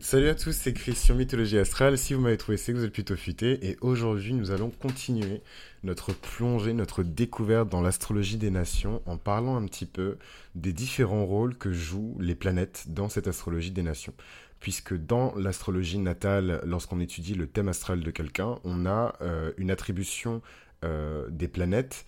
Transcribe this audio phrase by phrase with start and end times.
[0.00, 1.96] Salut à tous, c'est Christian Mythologie Astrale.
[1.96, 3.64] Si vous m'avez trouvé, c'est que vous êtes plutôt futé.
[3.64, 5.42] Et aujourd'hui, nous allons continuer
[5.84, 10.18] notre plongée, notre découverte dans l'astrologie des nations en parlant un petit peu
[10.56, 14.12] des différents rôles que jouent les planètes dans cette astrologie des nations.
[14.58, 19.70] Puisque dans l'astrologie natale, lorsqu'on étudie le thème astral de quelqu'un, on a euh, une
[19.70, 20.42] attribution
[20.84, 22.06] euh, des planètes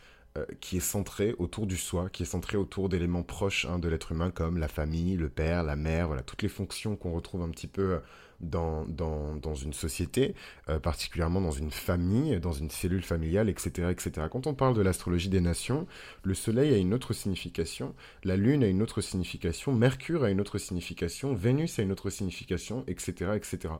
[0.60, 4.12] qui est centré autour du soi, qui est centré autour d'éléments proches hein, de l'être
[4.12, 7.50] humain comme la famille, le père, la mère, voilà, toutes les fonctions qu'on retrouve un
[7.50, 7.98] petit peu euh,
[8.40, 10.34] dans, une société,
[10.68, 14.28] euh, particulièrement dans une famille, dans une cellule familiale, etc., etc.
[14.30, 15.86] Quand on parle de l'astrologie des nations,
[16.22, 20.40] le Soleil a une autre signification, la Lune a une autre signification, Mercure a une
[20.40, 23.74] autre signification, Vénus a une autre signification, etc., etc.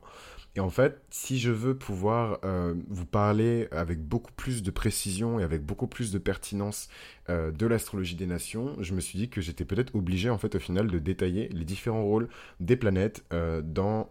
[0.57, 5.39] Et en fait, si je veux pouvoir euh, vous parler avec beaucoup plus de précision
[5.39, 6.89] et avec beaucoup plus de pertinence
[7.31, 10.55] euh, de l'astrologie des nations, je me suis dit que j'étais peut-être obligé en fait
[10.55, 12.29] au final de détailler les différents rôles
[12.61, 14.11] des planètes euh, dans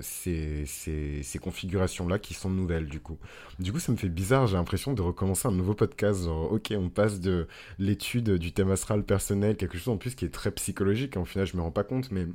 [0.00, 3.18] ces, ces, configurations-là qui sont nouvelles du coup.
[3.58, 6.24] Du coup, ça me fait bizarre, j'ai l'impression de recommencer un nouveau podcast.
[6.24, 7.46] Genre, ok, on passe de
[7.78, 11.46] l'étude du thème astral personnel, quelque chose en plus qui est très psychologique, en final
[11.46, 12.26] je me rends pas compte, mais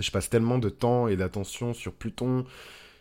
[0.00, 2.44] je passe tellement de temps et d'attention sur Pluton,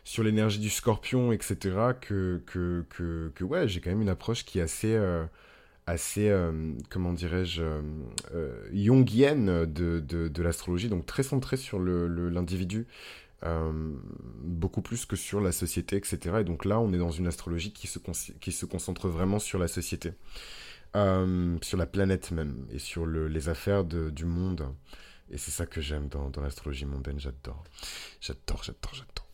[0.03, 1.57] sur l'énergie du scorpion, etc.,
[1.99, 5.25] que, que, que, que ouais, j'ai quand même une approche qui est assez, euh,
[5.89, 7.61] assez euh, comment dirais-je,
[8.33, 12.87] euh, jungienne de, de, l'astrologie, donc très centrée sur l'individu.
[13.41, 13.99] Le,
[14.43, 16.37] beaucoup plus que sur la société, etc.
[16.41, 20.11] Et donc là, on est dans une astrologie qui se, concentre vraiment sur la société,
[20.93, 24.67] sur la planète même, et sur le, les affaires du monde.
[25.31, 27.63] Et c'est ça que j'aime dans, dans l'astrologie mondaine, j'adore.
[28.19, 29.28] J'adore, j'adore, j'adore.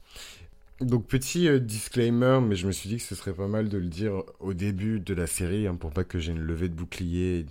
[0.81, 3.77] Donc petit euh, disclaimer, mais je me suis dit que ce serait pas mal de
[3.77, 6.75] le dire au début de la série, hein, pour pas que j'ai une levée de
[6.75, 7.45] bouclier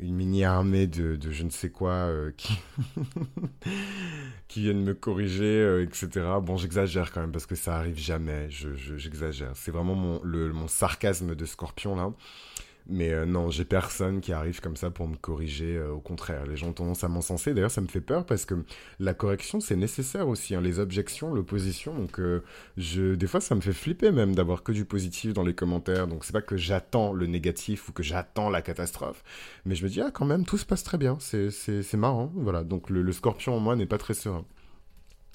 [0.00, 2.58] une mini-armée de, de, je ne sais quoi euh, qui...
[4.60, 6.08] viennent me corriger, euh, etc.
[6.42, 9.54] Bon, j'exagère quand même parce que ça arrive jamais, j'exagère.
[9.54, 12.12] Je, c'est vraiment mon sarcasme de scorpion là.
[12.86, 15.76] Mais euh, non, j'ai personne qui arrive comme ça pour me corriger.
[15.76, 17.54] Euh, au contraire, les gens ont tendance à m'encenser.
[17.54, 18.54] D'ailleurs, ça me fait peur parce que
[18.98, 20.54] la correction, c'est nécessaire aussi.
[20.54, 21.94] Hein, les objections, l'opposition.
[21.94, 22.42] Donc, euh,
[22.76, 26.06] je, des fois, ça me fait flipper même d'avoir que du positif dans les commentaires.
[26.06, 29.24] Donc, c'est pas que j'attends le négatif ou que j'attends la catastrophe.
[29.64, 31.16] Mais je me dis, ah, quand même, tout se passe très bien.
[31.20, 32.30] C'est marrant.
[32.34, 32.64] Voilà.
[32.64, 34.44] Donc, le, le scorpion en moi n'est pas très serein.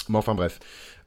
[0.08, 0.60] Mais enfin, bref.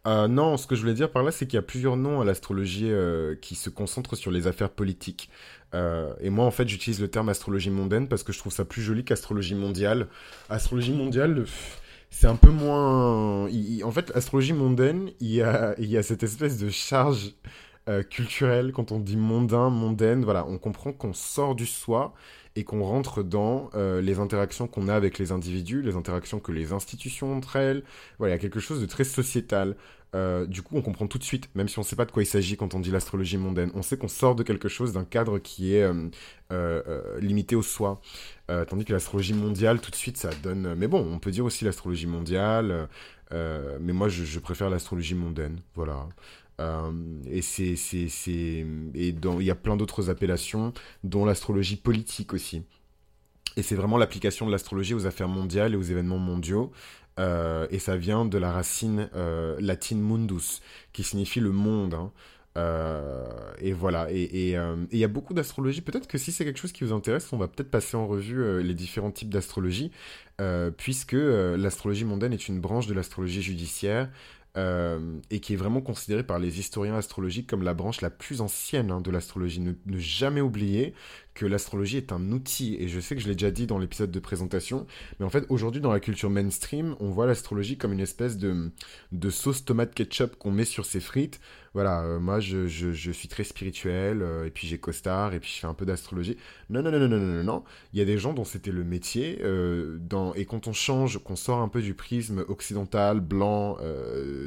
[0.07, 2.21] Euh, non, ce que je voulais dire par là, c'est qu'il y a plusieurs noms
[2.21, 5.31] à l'astrologie euh, qui se concentrent sur les affaires politiques.
[5.75, 8.65] Euh, et moi, en fait, j'utilise le terme astrologie mondaine parce que je trouve ça
[8.65, 10.09] plus joli qu'astrologie mondiale.
[10.51, 11.45] Astrologie mondiale,
[12.11, 13.45] c'est un peu moins.
[13.47, 17.34] en fait, astrologie mondaine, il y a, il y a cette espèce de charge
[18.11, 20.25] culturelle quand on dit mondain, mondaine.
[20.25, 22.15] Voilà, on comprend qu'on sort du soi
[22.57, 26.53] et qu'on rentre dans euh, les interactions qu'on a avec les individus, les interactions que
[26.53, 27.83] les institutions entre elles.
[28.19, 29.77] Voilà, il y a quelque chose de très sociétal.
[30.15, 32.13] Euh, du coup, on comprend tout de suite, même si on ne sait pas de
[32.13, 33.71] quoi il s'agit quand on dit l'astrologie mondaine.
[33.75, 35.91] On sait qu'on sort de quelque chose, d'un cadre qui est
[36.53, 38.03] euh, limité au soi.
[38.69, 40.75] tandis que l'astrologie mondiale, tout de suite, ça donne...
[40.75, 42.89] Mais bon, on peut dire aussi l'astrologie mondiale,
[43.31, 45.59] mais moi, je, je préfère l'astrologie mondaine.
[45.75, 46.07] Voilà.
[46.62, 46.93] Euh,
[47.31, 50.73] et c'est, c'est, c'est, et il y a plein d'autres appellations,
[51.05, 52.62] dont l'astrologie politique aussi.
[53.56, 56.72] Et c'est vraiment l'application de l'astrologie aux affaires mondiales et aux événements mondiaux.
[57.21, 60.62] Euh, et ça vient de la racine euh, latine mundus,
[60.93, 61.95] qui signifie le monde.
[61.95, 62.11] Hein.
[63.61, 64.55] et voilà, et
[64.93, 65.81] il y a beaucoup d'astrologie.
[65.81, 68.62] Peut-être que si c'est quelque chose qui vous intéresse, on va peut-être passer en revue
[68.62, 69.91] les différents types d'astrologie,
[70.77, 74.11] puisque l'astrologie mondaine est une branche de l'astrologie judiciaire
[74.57, 78.43] euh, et qui est vraiment considéré par les historiens astrologiques comme la branche la plus
[78.43, 79.61] ancienne hein, de l'astrologie.
[79.61, 80.95] Ne, ne, jamais oublier
[81.34, 84.10] que l'astrologie est un outil, et je sais que je l'ai déjà dit dans l'épisode
[84.10, 84.87] de présentation,
[85.19, 88.70] mais en fait aujourd'hui dans la culture mainstream, on voit l'astrologie comme une espèce de,
[89.12, 91.41] de sauce tomate ketchup qu'on met sur ses frites.
[91.75, 95.41] Voilà, euh, moi je, je, je, suis très spirituel, euh, et puis j'ai costard, et
[95.41, 96.37] puis je fais un peu d'astrologie.
[96.69, 98.84] Non, non, non, non, non, non, non, il y a des gens dont c'était le
[98.84, 103.78] métier, euh, dans, et quand on change, qu'on sort un peu du prisme occidental, blanc,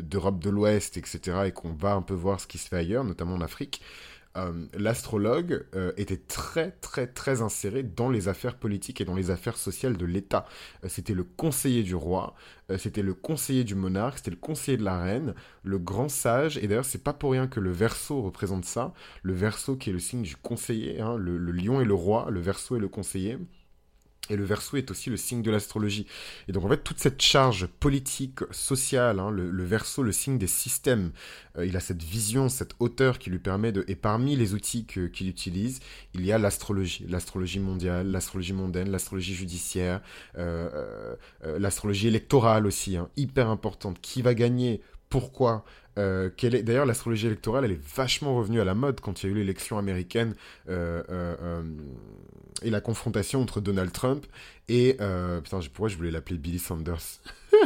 [0.03, 3.03] d'Europe de l'Ouest, etc., et qu'on va un peu voir ce qui se fait ailleurs,
[3.03, 3.81] notamment en Afrique,
[4.37, 9.31] euh, l'astrologue euh, était très très très inséré dans les affaires politiques et dans les
[9.31, 10.45] affaires sociales de l'État.
[10.83, 12.35] Euh, c'était le conseiller du roi,
[12.77, 16.57] c'était le conseiller du monarque, c'était le conseiller de la reine, le grand sage.
[16.57, 18.93] Et d'ailleurs, c'est pas pour rien que le Verseau représente ça.
[19.23, 22.27] Le Verseau qui est le signe du conseiller, hein, le, le lion et le roi,
[22.29, 23.37] le Verseau et le conseiller.
[24.29, 26.07] Et le verso est aussi le signe de l'astrologie.
[26.47, 30.47] Et donc en fait, toute cette charge politique, sociale, hein, le, verso, le signe des
[30.47, 31.11] systèmes,
[31.57, 33.83] euh, il a cette vision, cette hauteur qui lui permet de...
[33.87, 35.79] Et parmi les outils qu'il utilise,
[36.13, 37.05] il y a l'astrologie.
[37.07, 40.01] L'astrologie mondiale, l'astrologie mondaine, l'astrologie judiciaire,
[40.37, 43.99] euh, euh, l'astrologie électorale aussi, hein, hyper importante.
[44.01, 44.81] Qui va gagner?
[45.09, 45.63] Pourquoi?
[45.97, 46.63] Euh, est...
[46.63, 49.37] D'ailleurs, l'astrologie électorale, elle est vachement revenue à la mode quand il y a eu
[49.37, 50.35] l'élection américaine
[50.69, 51.63] euh, euh,
[52.61, 54.25] et la confrontation entre Donald Trump
[54.67, 54.93] et...
[55.43, 57.21] Putain, pourquoi je voulais l'appeler Billy Sanders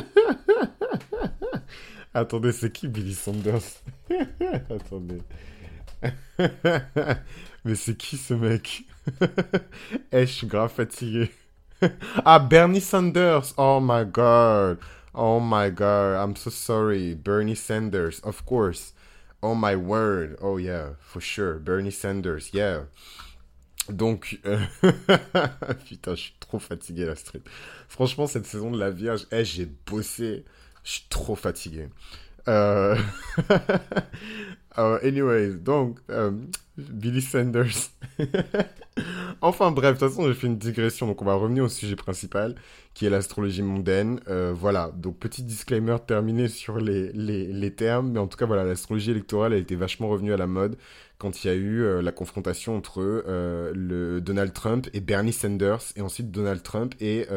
[2.14, 3.62] Attendez, c'est qui Billy Sanders
[4.70, 5.20] Attendez.
[7.66, 8.84] Mais c'est qui ce mec
[10.12, 11.30] Eh, je suis grave fatigué.
[12.26, 14.78] ah, Bernie Sanders Oh my god
[15.14, 17.16] Oh my god, I'm so sorry.
[17.16, 18.94] Bernie Sanders, of course.
[19.42, 20.38] Oh my word.
[20.42, 21.60] Oh yeah, for sure.
[21.60, 22.84] Bernie Sanders, yeah.
[23.90, 24.60] Donc, euh,
[25.88, 27.42] putain, je suis trop fatigué la street.
[27.88, 30.46] Franchement, cette saison de la Vierge, hey, j'ai bossé.
[30.84, 31.90] Je suis trop fatigué.
[32.48, 32.96] Euh...
[34.78, 36.32] uh, anyways, donc, euh,
[36.90, 37.92] Billy Sanders.
[39.42, 41.96] enfin bref, de toute façon, j'ai fait une digression, donc on va revenir au sujet
[41.96, 42.56] principal,
[42.94, 44.20] qui est l'astrologie mondaine.
[44.28, 48.64] Euh, voilà, donc petit disclaimer terminé sur les, les, termes, mais en tout cas, voilà,
[48.64, 50.78] l'astrologie électorale a été vachement revenue à la mode
[51.18, 55.34] quand il y a eu euh, la confrontation entre euh, le Donald Trump et Bernie
[55.34, 57.28] Sanders, et ensuite Donald Trump et...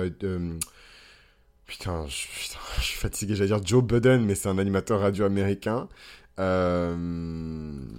[1.66, 5.24] Putain, je, putain, je suis fatigué, j'allais dire Joe Budden, mais c'est un animateur radio
[5.24, 5.88] américain.
[6.42, 6.96] Euh...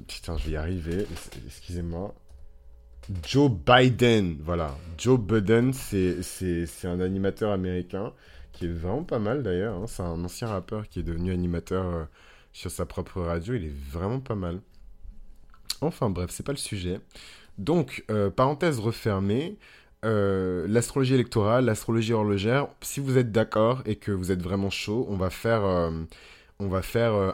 [0.08, 1.08] Putain, je vais y arriver.
[1.46, 2.14] Excusez-moi.
[3.28, 4.78] Joe Biden, voilà.
[4.98, 6.22] Joe Biden, c'est
[6.86, 8.14] un animateur américain
[8.54, 9.76] qui est vraiment pas mal d'ailleurs.
[9.76, 9.86] Hein.
[9.88, 12.04] C'est un ancien rappeur qui est devenu animateur euh,
[12.54, 13.56] sur sa propre radio.
[13.56, 14.60] Il est vraiment pas mal.
[15.82, 17.00] Enfin bref, c'est pas le sujet.
[17.58, 19.58] Donc, euh, parenthèse refermée.
[20.06, 25.16] L'astrologie électorale, l'astrologie horlogère, si vous êtes d'accord et que vous êtes vraiment chaud, on
[25.16, 25.62] va faire
[26.60, 27.32] on va faire euh,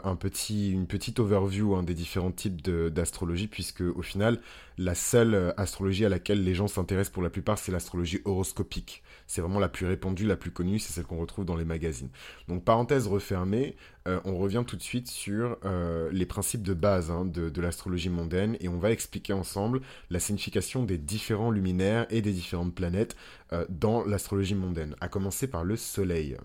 [0.50, 4.40] une petite overview hein, des différents types d'astrologie, puisque au final,
[4.78, 9.02] la seule euh, astrologie à laquelle les gens s'intéressent pour la plupart, c'est l'astrologie horoscopique.
[9.26, 12.08] C'est vraiment la plus répandue, la plus connue, c'est celle qu'on retrouve dans les magazines.
[12.48, 13.76] Donc parenthèse refermée,
[14.08, 15.58] euh, on revient tout de suite sur
[16.10, 20.82] les principes de base hein, de l'astrologie mondaine, et on va expliquer ensemble la signification
[20.82, 23.16] des différents luminaires et des différentes planètes
[23.68, 26.36] dans l'astrologie mondaine, à commencer par le Soleil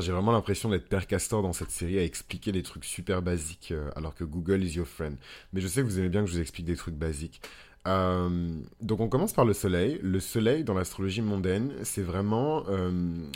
[0.00, 3.72] j'ai vraiment l'impression d'être Père Castor dans cette série à expliquer des trucs super basiques
[3.72, 5.16] euh, alors que Google is your friend.
[5.52, 7.42] Mais je sais que vous aimez bien que je vous explique des trucs basiques.
[7.88, 8.48] Euh,
[8.80, 9.98] donc on commence par le soleil.
[10.02, 12.90] Le soleil dans l'astrologie mondaine, c'est vraiment euh,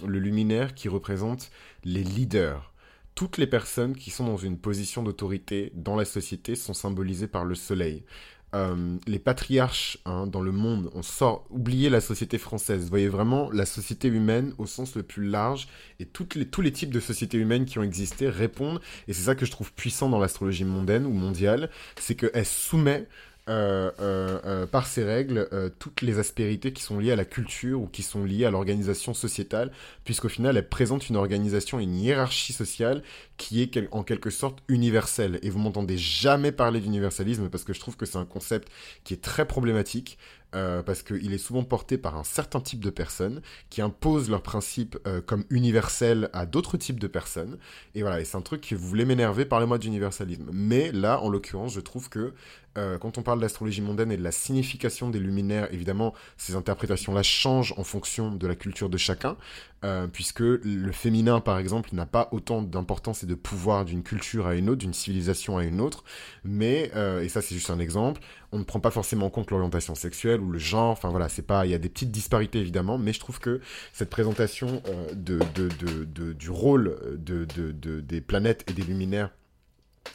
[0.06, 1.50] le luminaire qui représente
[1.85, 2.73] les leaders.
[3.14, 7.44] Toutes les personnes qui sont dans une position d'autorité dans la société sont symbolisées par
[7.44, 8.05] le soleil.
[8.54, 13.50] Euh, les patriarches hein, dans le monde, on sort, oubliez la société française, voyez vraiment
[13.50, 15.66] la société humaine au sens le plus large,
[15.98, 19.25] et toutes les, tous les types de sociétés humaines qui ont existé répondent, et c'est
[19.25, 23.08] ça que je trouve puissant dans l'astrologie mondaine ou mondiale, c'est qu'elle soumet
[23.48, 25.48] euh, euh, euh, par ces règles
[25.78, 29.14] toutes les aspérités qui sont liées à la culture ou qui sont liées à l'organisation
[29.14, 29.70] sociétale,
[30.04, 33.02] puisqu'au final, elle présente une organisation, une hiérarchie sociale
[33.37, 35.38] qui est en quelque sorte universelle.
[35.43, 38.69] Et vous m'entendez jamais parler d'universalisme parce que je trouve que c'est un concept
[39.04, 40.19] qui est très problématique.
[40.54, 44.43] Euh, parce qu'il est souvent porté par un certain type de personnes qui imposent leurs
[44.43, 47.58] principes euh, comme universels à d'autres types de personnes.
[47.94, 50.48] Et voilà, et c'est un truc que vous voulez m'énerver, parlez-moi d'universalisme.
[50.52, 52.32] Mais là, en l'occurrence, je trouve que
[52.76, 57.23] euh, quand on parle d'astrologie mondaine et de la signification des luminaires, évidemment, ces interprétations-là
[57.23, 59.37] changent en fonction de la culture de chacun.
[59.84, 64.46] Euh, puisque le féminin, par exemple, n'a pas autant d'importance et de pouvoir d'une culture
[64.46, 66.03] à une autre, d'une civilisation à une autre,
[66.44, 68.22] mais, euh, et ça c'est juste un exemple,
[68.53, 71.43] on ne prend pas forcément en compte l'orientation sexuelle ou le genre, enfin voilà, c'est
[71.43, 73.60] pas, il y a des petites disparités évidemment, mais je trouve que
[73.93, 74.82] cette présentation
[75.15, 79.31] du rôle des planètes et des luminaires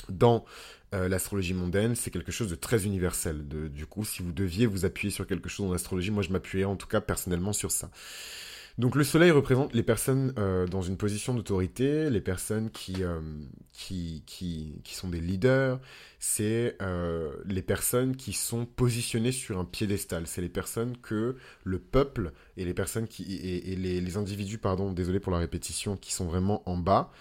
[0.10, 0.44] dans
[0.92, 3.48] l'astrologie mondaine, c'est quelque chose de très universel.
[3.48, 6.66] du coup, si vous deviez vous appuyer sur quelque chose en astrologie, moi je m'appuierais
[6.66, 7.90] en tout cas personnellement sur ça.
[8.78, 13.20] Donc le soleil représente les personnes euh, dans une position d'autorité, les personnes qui, euh,
[13.74, 15.80] qui, qui, qui, sont des leaders,
[16.20, 21.80] c'est euh, les personnes qui sont positionnées sur un piédestal, c'est les personnes que le
[21.80, 26.14] peuple et les personnes qui et, les, les, individus, pardon, désolé pour la répétition, qui
[26.14, 27.12] sont vraiment en bas,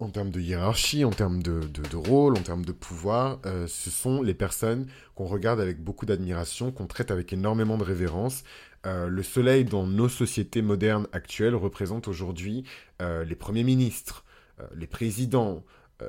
[0.00, 4.22] en termes de hiérarchie, en termes de, de, rôle, en termes de pouvoir, ce sont
[4.22, 8.42] les personnes qu'on regarde avec beaucoup d'admiration, qu'on traite avec énormément de révérence,
[8.86, 12.64] euh, le soleil dans nos sociétés modernes actuelles représente aujourd'hui
[13.02, 14.24] euh, les premiers ministres,
[14.58, 15.64] euh, les présidents,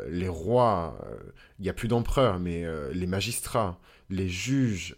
[0.07, 0.97] les rois,
[1.59, 3.77] il n'y a plus d'empereurs, mais les magistrats,
[4.09, 4.95] les juges,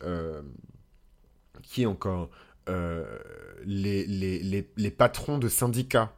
[1.63, 2.29] qui encore
[2.67, 6.13] les, les, les, patrons de syndicats,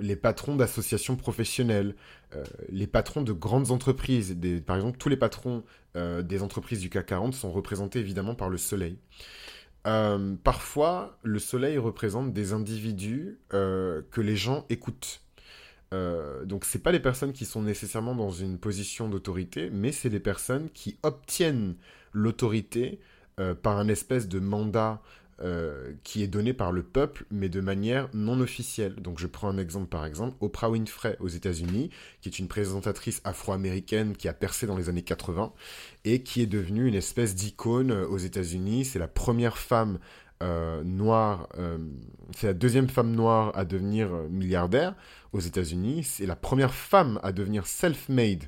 [0.00, 1.94] les patrons d'associations professionnelles,
[2.68, 4.36] les patrons de grandes entreprises.
[4.66, 8.58] Par exemple, tous les patrons des entreprises du CAC 40 sont représentés évidemment par le
[8.58, 8.98] soleil.
[9.86, 15.22] Euh, parfois, le soleil représente des individus euh, que les gens écoutent.
[15.94, 20.10] Euh, donc, ce pas les personnes qui sont nécessairement dans une position d'autorité, mais c'est
[20.10, 21.76] des personnes qui obtiennent
[22.12, 23.00] l'autorité
[23.62, 25.02] par un espèce de mandat
[25.42, 28.94] euh, qui est donné par le peuple, mais de manière non officielle.
[28.94, 31.90] Donc je prends un exemple par exemple, Oprah Winfrey aux États-Unis,
[32.22, 35.52] qui est une présentatrice afro-américaine qui a percé dans les années 80
[36.06, 38.86] et qui est devenue une espèce d'icône euh, aux États-Unis.
[38.86, 39.98] C'est la première femme
[40.42, 41.48] euh, noire,
[42.34, 44.94] c'est la deuxième femme noire à devenir milliardaire
[45.32, 46.04] aux États-Unis.
[46.04, 48.44] C'est la première femme à devenir self-made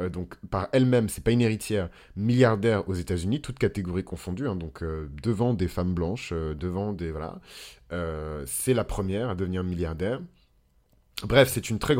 [0.00, 4.56] euh, donc par elle-même, c'est pas une héritière, milliardaire aux États-Unis, toutes catégories confondues, hein,
[4.56, 7.40] donc euh, devant des femmes blanches, euh, devant des voilà,
[8.46, 10.20] c'est la première à devenir milliardaire.
[11.24, 11.96] Bref, c'est une très,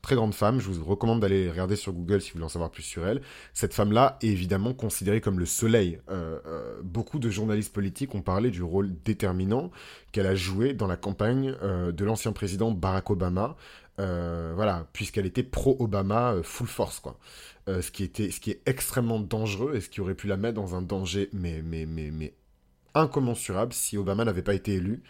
[0.00, 0.60] très grande femme.
[0.60, 3.20] Je vous recommande d'aller regarder sur Google si vous voulez en savoir plus sur elle.
[3.52, 5.98] Cette femme-là est évidemment considérée comme le soleil.
[6.82, 9.72] beaucoup de journalistes politiques ont parlé du rôle déterminant
[10.12, 13.56] qu'elle a joué dans la campagne de l'ancien président Barack Obama
[13.98, 17.18] euh, voilà, puisqu'elle était pro-Obama euh, full force, quoi.
[17.68, 20.36] Euh, ce, qui était, ce qui est extrêmement dangereux et ce qui aurait pu la
[20.36, 22.34] mettre dans un danger, mais, mais, mais, mais
[22.94, 25.02] incommensurable si Obama n'avait pas été élu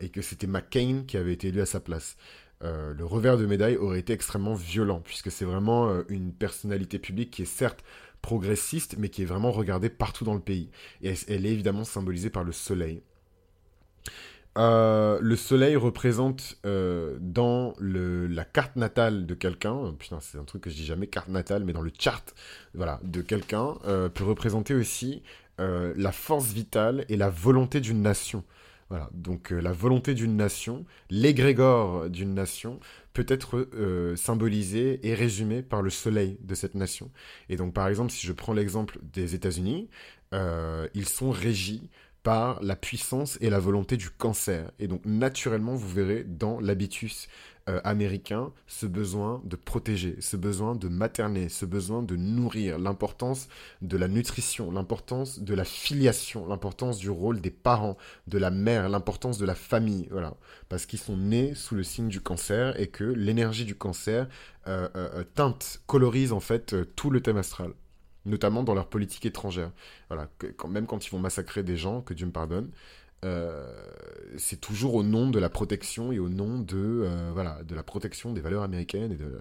[0.00, 2.18] et que c'était McCain qui avait été élu à sa place.
[2.60, 7.42] le revers de médaille aurait été extrêmement violent, puisque c'est vraiment une personnalité publique qui
[7.42, 7.82] est certes
[8.20, 10.70] progressiste, mais qui est vraiment regardée partout dans le pays.
[11.00, 13.02] Et elle est évidemment symbolisée par le soleil.
[14.56, 20.62] Euh, le soleil représente euh, dans la carte natale de quelqu'un, putain c'est un truc
[20.62, 22.34] que je dis jamais carte natale, mais dans le chart
[22.74, 25.22] voilà, de quelqu'un, euh, peut représenter aussi
[25.58, 28.42] la force vitale et la volonté d'une nation.
[28.90, 32.80] Voilà, donc la volonté d'une nation, l'égrégore d'une nation,
[33.12, 33.68] peut être
[34.16, 37.12] symbolisé et résumé par le soleil de cette nation.
[37.48, 39.88] Et donc par exemple, si je prends l'exemple des États-Unis,
[40.32, 41.82] ils sont régis
[42.24, 44.72] par la puissance et la volonté du cancer.
[44.80, 47.28] Et donc naturellement, vous verrez dans l'habitus
[47.68, 53.48] euh, américain ce besoin de protéger, ce besoin de materner, ce besoin de nourrir, l'importance
[53.82, 58.88] de la nutrition, l'importance de la filiation, l'importance du rôle des parents, de la mère,
[58.88, 60.34] l'importance de la famille, voilà,
[60.70, 64.28] parce qu'ils sont nés sous le signe du cancer et que l'énergie du cancer
[64.66, 67.74] euh, euh, teinte, colorise en fait tout le thème astral
[68.26, 69.70] notamment dans leur politique étrangère.
[70.08, 72.70] Voilà, quand, même quand ils vont massacrer des gens, que Dieu me pardonne,
[73.24, 73.72] euh,
[74.36, 77.82] c'est toujours au nom de la protection et au nom de, euh, voilà, de la
[77.82, 79.12] protection des valeurs américaines.
[79.12, 79.40] Et de...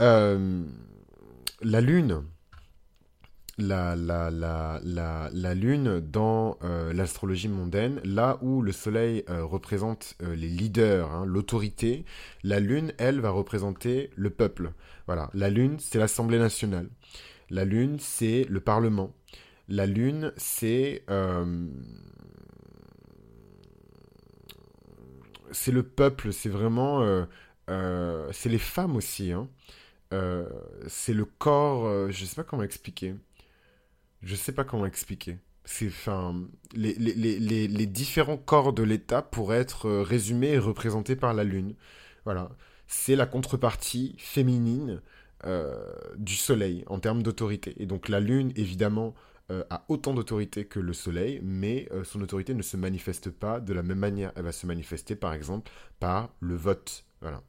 [0.00, 0.64] Euh,
[1.60, 2.24] la Lune,
[3.58, 6.58] la, la, la, la, Lune dans
[6.92, 12.04] l'astrologie mondaine, là où le Soleil représente les leaders, hein, l'autorité,
[12.42, 14.72] la Lune, elle, va représenter le peuple.
[15.06, 16.88] Voilà, la Lune, c'est l'Assemblée nationale.
[17.52, 19.14] La Lune, c'est le Parlement.
[19.68, 21.04] La Lune, c'est...
[21.10, 21.68] Euh,
[25.50, 27.02] c'est le peuple, c'est vraiment...
[27.02, 27.26] Euh,
[27.68, 29.32] euh, c'est les femmes aussi.
[29.32, 29.50] Hein.
[30.86, 32.10] c'est le corps...
[32.10, 33.14] je sais pas comment expliquer.
[34.22, 35.36] Je sais pas comment expliquer.
[35.66, 36.34] C'est, enfin,
[36.74, 37.14] les, les,
[37.68, 41.74] les, différents corps de l'État pourraient être résumés et représentés par la Lune.
[42.24, 42.48] Voilà.
[42.86, 45.02] C'est la contrepartie féminine
[46.16, 47.74] du Soleil en termes d'autorité.
[47.82, 49.14] Et donc la Lune, évidemment,
[49.52, 53.60] euh, a autant d'autorité que le Soleil, mais euh, son autorité ne se manifeste pas
[53.60, 54.32] de la même manière.
[54.36, 55.70] Elle va se manifester, par exemple,
[56.00, 57.04] par le vote.
[57.20, 57.42] Voilà.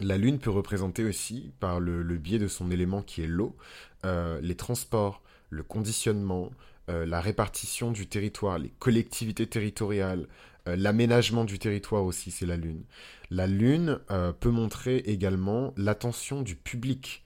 [0.00, 3.56] La Lune peut représenter aussi, par le, biais de son élément qui est l'eau,
[4.04, 6.50] les transports, le conditionnement,
[6.88, 10.28] la répartition du territoire, les collectivités territoriales,
[10.76, 12.84] l'aménagement du territoire aussi, c'est la Lune.
[13.30, 17.24] La Lune euh, peut montrer également l'attention du public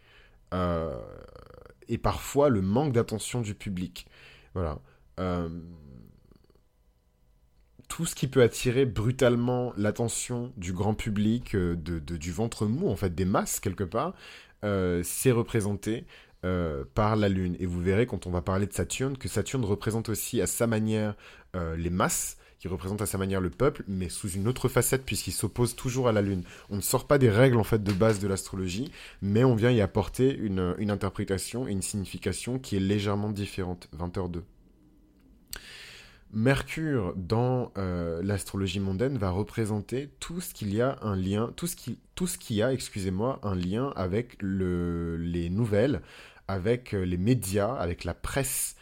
[0.52, 0.98] euh,
[1.88, 4.06] et parfois le manque d'attention du public.
[4.54, 4.80] Voilà.
[5.20, 5.48] Euh,
[7.88, 13.14] tout ce qui peut attirer brutalement l'attention du grand public, du ventre mou, en fait,
[13.14, 14.14] des masses quelque part,
[14.62, 16.06] c'est représenté
[16.94, 17.54] par la Lune.
[17.58, 20.66] Et vous verrez quand on va parler de Saturne que Saturne représente aussi à sa
[20.66, 21.14] manière
[21.54, 25.32] les masses, qui représente à sa manière le peuple, mais sous une autre facette puisqu'il
[25.32, 26.44] s'oppose toujours à la Lune.
[26.70, 29.72] On ne sort pas des règles en fait de base de l'astrologie, mais on vient
[29.72, 33.88] y apporter une, interprétation et une signification qui est légèrement différente.
[33.98, 34.42] 20h2.
[36.32, 41.66] Mercure dans euh, l'astrologie mondaine va représenter tout ce qu'il y a un lien, tout
[41.66, 42.28] ce qui, tout
[42.62, 46.00] a, excusez-moi, un lien avec le, les nouvelles,
[46.46, 48.76] avec euh, les médias, avec la presse,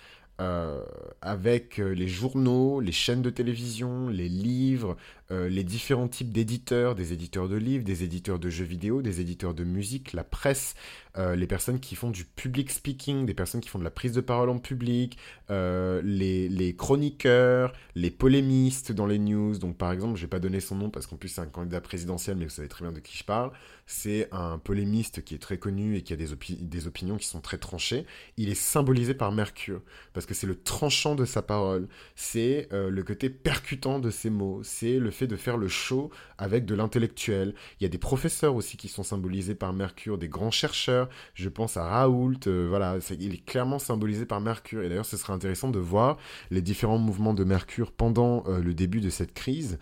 [1.23, 4.97] avec euh, les journaux, les chaînes de télévision, les livres,
[5.31, 9.21] euh, les différents types d'éditeurs, des éditeurs de livres, des éditeurs de jeux vidéo, des
[9.21, 10.75] éditeurs de musique, la presse,
[11.17, 14.21] les personnes qui font du public speaking, des personnes qui font de la prise de
[14.21, 15.19] parole en public,
[15.49, 19.59] les, les, chroniqueurs, les polémistes dans les news.
[19.59, 21.81] Donc par exemple, je vais pas donner son nom parce qu'en plus c'est un candidat
[21.81, 23.51] présidentiel, mais vous savez très bien de qui je parle.
[23.87, 26.29] C'est un polémiste qui est très connu et qui a des,
[26.61, 28.07] des opinions qui sont très tranchées.
[28.37, 29.83] Il est symbolisé par Mercure
[30.13, 34.31] parce que c'est le tranchant de sa parole, c'est euh, le côté percutant de ses
[34.31, 37.55] mots, c'est le de faire le show avec de l'intellectuel.
[37.79, 41.49] Il y a des professeurs aussi qui sont symbolisés par Mercure, des grands chercheurs, je
[41.49, 44.83] pense à Raoult, euh, voilà, il est clairement symbolisé par Mercure.
[44.83, 46.17] Et d'ailleurs, ce serait intéressant de voir
[46.51, 49.79] les différents mouvements de Mercure pendant euh, le début de cette crise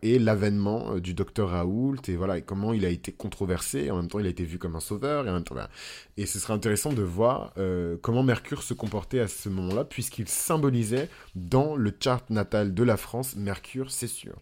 [0.00, 4.18] et l'avènement du docteur Raoult, et voilà, comment il a été controversé, en même temps
[4.18, 7.52] il a été vu comme un sauveur, et Et ce serait intéressant de voir
[8.00, 12.96] comment Mercure se comportait à ce moment-là, puisqu'il symbolisait dans le chart natal de la
[12.96, 14.36] France Mercure, c'est sûr.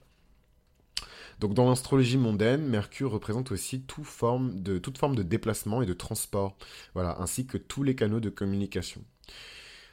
[1.41, 5.93] Donc dans l'astrologie mondaine, Mercure représente aussi forme de, toute forme de déplacement et de
[5.93, 6.57] transport,
[6.95, 9.03] voilà, ainsi que tous les canaux de communication.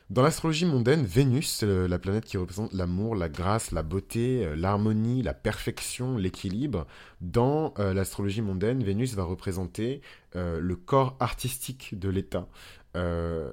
[0.09, 5.23] Dans l'astrologie mondaine, Vénus, la planète qui représente l'amour, la grâce, la beauté, euh, l'harmonie,
[5.23, 6.85] la perfection, l'équilibre.
[7.21, 10.01] Dans euh, l'astrologie mondaine, Vénus va représenter
[10.35, 12.47] euh, le corps artistique de l'État.
[12.95, 13.51] Euh,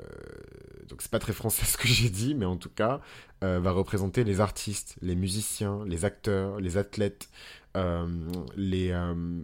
[0.89, 3.01] donc c'est pas très français ce que j'ai dit, mais en tout cas,
[3.43, 7.31] va représenter les artistes, les musiciens, les acteurs, les athlètes,
[8.57, 8.95] les,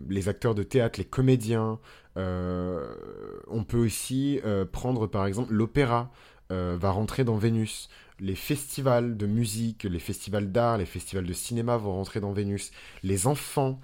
[0.08, 1.78] les, acteurs de théâtre, les comédiens.
[2.16, 4.40] on peut aussi
[4.72, 6.10] prendre par exemple l'opéra.
[6.50, 7.88] va rentrer dans Vénus.
[8.18, 12.72] Les festivals de musique, les festivals d'art, les festivals de cinéma vont rentrer dans Vénus.
[13.02, 13.80] Les enfants,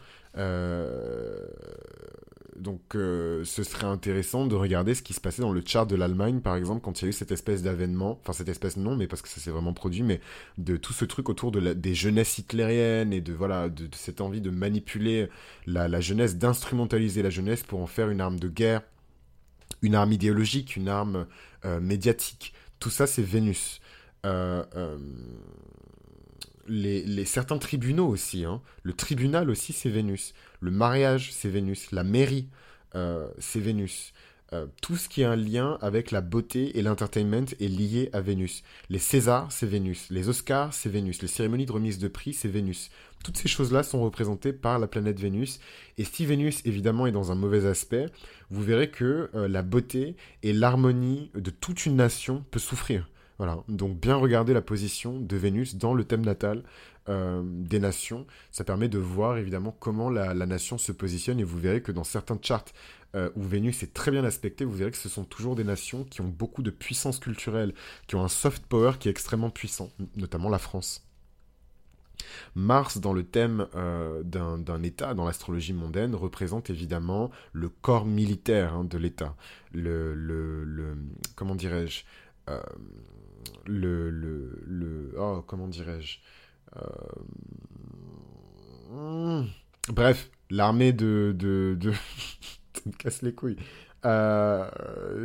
[2.57, 5.97] donc euh, ce serait intéressant de regarder ce qui se passait dans le chart de
[5.97, 8.97] l'Allemagne, par exemple, quand il y a eu cette espèce d'avènement, enfin cette espèce non,
[8.97, 10.21] mais parce que ça s'est vraiment produit, mais
[10.59, 14.41] de tout ce truc autour de des jeunesses hitlériennes et de voilà de, cette envie
[14.41, 15.29] de manipuler
[15.67, 18.83] la, jeunesse, d'instrumentaliser la jeunesse pour en faire une arme de guerre,
[19.81, 21.27] une arme idéologique, une arme
[21.65, 22.53] euh, médiatique.
[22.81, 23.81] Tout ça, c'est Vénus.
[24.25, 24.63] Euh,
[26.69, 28.45] les, certains tribunaux aussi.
[28.45, 28.61] Hein.
[28.83, 30.35] Le tribunal aussi, c'est Vénus.
[30.61, 31.93] Le mariage, c'est Vénus.
[31.93, 32.49] La mairie,
[32.95, 34.13] euh, c'est Vénus.
[34.53, 38.21] Euh, tout ce qui a un lien avec la beauté et l'entertainment est lié à
[38.21, 38.63] Vénus.
[38.91, 40.09] Les Césars, c'est Vénus.
[40.11, 41.23] Les Oscars, c'est Vénus.
[41.23, 42.91] Les cérémonies de remise de prix, c'est Vénus.
[43.25, 45.59] Toutes ces choses-là sont représentées par la planète Vénus.
[45.97, 48.07] Et si Vénus, évidemment, est dans un mauvais aspect,
[48.51, 53.09] vous verrez que euh, la beauté et l'harmonie de toute une nation peut souffrir.
[53.43, 56.63] Voilà, donc bien regarder la position de Vénus dans le thème natal
[57.09, 58.25] euh, des nations.
[58.53, 62.05] Ça permet de voir évidemment comment la, nation se positionne et vous verrez que dans
[62.05, 62.67] certains charts
[63.17, 66.05] euh, où Vénus est très bien aspectée, vous verrez que ce sont toujours des nations
[66.05, 67.75] qui ont beaucoup de puissance culturelle,
[68.07, 71.05] qui ont un soft power qui est extrêmement puissant, notamment la France.
[72.55, 78.75] Mars, dans le thème euh, d'un État, dans l'astrologie mondaine, représente évidemment le corps militaire
[78.75, 79.35] hein, de l'État.
[79.73, 80.97] Le, le,
[81.35, 82.05] comment dirais-je
[83.67, 86.19] le, le, le oh, comment dirais-je
[88.93, 89.43] euh.
[89.89, 91.77] Bref, l'armée de, de,
[92.87, 93.57] me casse les couilles.
[94.05, 94.69] Euh,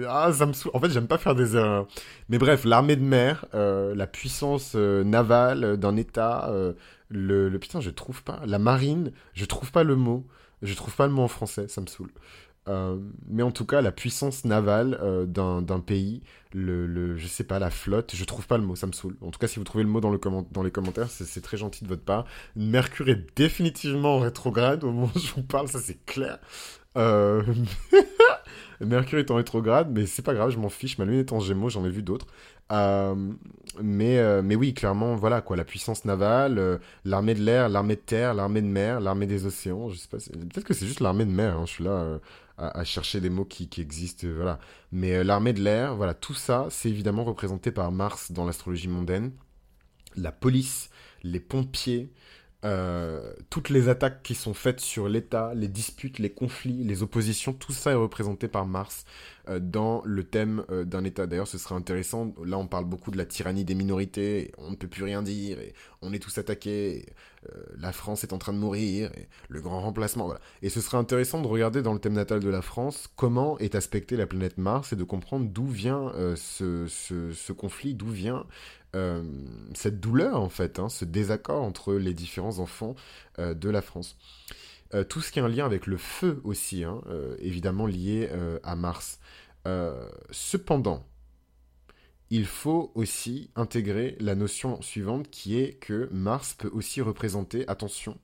[0.08, 1.88] ah, ça me En fait, j'aime pas faire des erreurs.
[2.30, 6.52] Mais bref, l'armée de mer, euh, la puissance navale d'un État,
[7.10, 8.42] le, le, Putain, je trouve pas...
[8.46, 10.26] La marine, je trouve pas le mot.
[10.62, 12.12] Je trouve pas le mot en français, ça me saoule.
[12.68, 12.98] Euh,
[13.30, 16.22] mais en tout cas, la puissance navale euh, d'un pays,
[16.54, 19.16] le, le, je sais pas, la flotte, je trouve pas le mot, ça me saoule.
[19.22, 20.20] En tout cas, si vous trouvez le mot dans, le
[20.52, 22.26] dans les commentaires, c'est très gentil de votre part.
[22.56, 26.40] Mercure est définitivement en rétrograde au moment où je vous parle, ça c'est clair.
[26.98, 27.44] Euh...
[28.82, 31.00] Mercure est en rétrograde, mais c'est pas grave, je m'en fiche.
[31.00, 32.28] Ma lune est en gémeaux, j'en ai vu d'autres.
[32.72, 33.16] Euh,
[33.82, 38.36] mais, mais oui, clairement, voilà quoi, la puissance navale, l'armée de l'air, l'armée de terre,
[38.36, 39.90] l'armée de mer, l'armée des océans.
[39.90, 41.58] Je sais pas, peut-être que c'est juste l'armée de mer.
[41.58, 42.20] Hein, je suis là
[42.58, 44.60] à, chercher des mots qui, existent, voilà.
[44.92, 49.32] Mais l'armée de l'air, voilà, tout ça, c'est évidemment représenté par Mars dans l'astrologie mondaine.
[50.16, 50.90] La police,
[51.24, 52.12] les pompiers,
[52.68, 57.54] euh, toutes les attaques qui sont faites sur l'État, les disputes, les conflits, les oppositions,
[57.54, 59.06] tout ça est représenté par Mars
[59.48, 61.28] euh, dans le thème euh, d'un État.
[61.28, 64.76] D'ailleurs, ce serait intéressant, là on parle beaucoup de la tyrannie des minorités, on ne
[64.76, 65.58] peut plus rien dire,
[66.02, 67.06] on est tous attaqués,
[67.78, 69.10] la France est en train de mourir,
[69.48, 70.34] le grand remplacement.
[70.62, 73.76] Et ce serait intéressant de regarder dans le thème natal de la France comment est
[73.76, 78.46] aspectée la planète Mars et de comprendre d'où vient ce, conflit, d'où vient
[78.98, 79.24] euh,
[79.74, 82.96] cette douleur, en fait, hein, ce désaccord entre les différents enfants
[83.40, 84.18] euh, de la France.
[84.94, 87.02] Euh, tout ce qui a un lien avec le feu aussi, hein,
[87.40, 88.30] évidemment lié
[88.64, 89.20] à Mars.
[90.32, 91.06] cependant,
[92.30, 98.18] il faut aussi intégrer la notion suivante qui est que Mars peut aussi représenter, attention,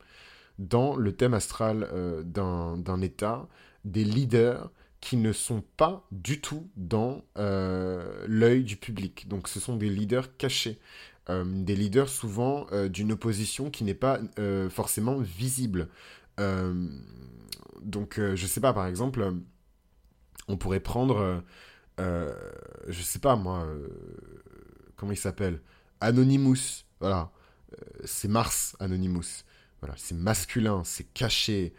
[0.59, 1.89] dans le thème astral
[2.25, 3.47] d'un État,
[3.86, 4.71] des leaders
[5.03, 9.27] qui ne sont pas du tout dans euh, l'œil du public.
[9.27, 10.79] Donc ce sont des leaders cachés,
[11.29, 14.19] euh, des leaders souvent d'une opposition qui n'est pas
[14.69, 15.89] forcément visible.
[17.81, 19.33] donc je sais pas, par exemple,
[20.47, 21.43] on pourrait prendre
[21.99, 22.33] euh,
[22.87, 23.87] je sais pas moi, euh,
[24.95, 25.61] comment il s'appelle?
[26.01, 27.31] Anonymous, voilà.
[27.73, 29.43] Euh, c'est Mars, Anonymous.
[29.81, 31.73] Voilà, c'est masculin, c'est caché,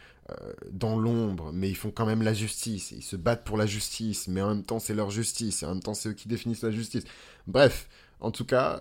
[0.70, 2.92] dans l'ombre, mais ils font quand même la justice.
[2.92, 5.70] Ils se battent pour la justice, mais en même temps c'est leur justice, et en
[5.70, 7.04] même temps c'est eux qui définissent la justice.
[7.46, 7.88] Bref,
[8.20, 8.80] en tout cas,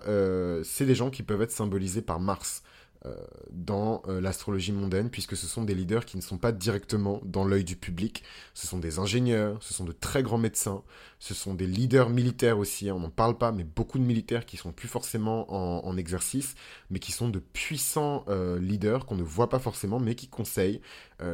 [0.64, 2.62] c'est des gens qui peuvent être symbolisés par Mars.
[3.06, 3.14] Euh,
[3.50, 7.44] dans euh, l'astrologie mondaine, puisque ce sont des leaders qui ne sont pas directement dans
[7.44, 8.22] l'œil du public.
[8.54, 10.82] Ce sont des ingénieurs, ce sont de très grands médecins,
[11.18, 12.94] ce sont des leaders militaires aussi, hein.
[12.96, 15.52] on n'en parle pas, mais beaucoup de militaires qui sont plus forcément
[15.86, 16.54] en, exercice,
[16.88, 20.80] mais qui sont de puissants euh, leaders qu'on ne voit pas forcément, mais qui conseillent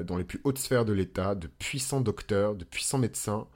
[0.05, 3.47] dans les plus hautes sphères de l'État, de puissants docteurs, de puissants médecins.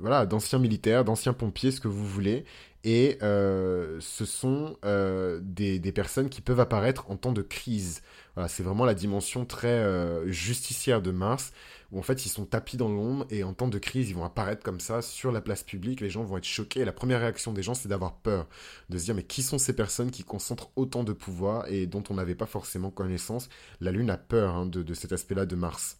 [0.00, 2.44] voilà, d'anciens militaires, d'anciens pompiers, ce que vous voulez,
[2.84, 8.02] et euh, ce sont euh, des, personnes qui peuvent apparaître en temps de crise.
[8.34, 11.52] Voilà, c'est vraiment la dimension très euh, justicière de Mars,
[11.90, 14.24] où en fait ils sont tapis dans l'ombre et en temps de crise ils vont
[14.24, 17.52] apparaître comme ça sur la place publique, les gens vont être choqués la première réaction
[17.52, 18.46] des gens c'est d'avoir peur,
[18.90, 22.04] de se dire mais qui sont ces personnes qui concentrent autant de pouvoir et dont
[22.10, 23.48] on n'avait pas forcément connaissance?
[23.80, 25.98] La Lune a peur hein, de, cet aspect-là de Mars.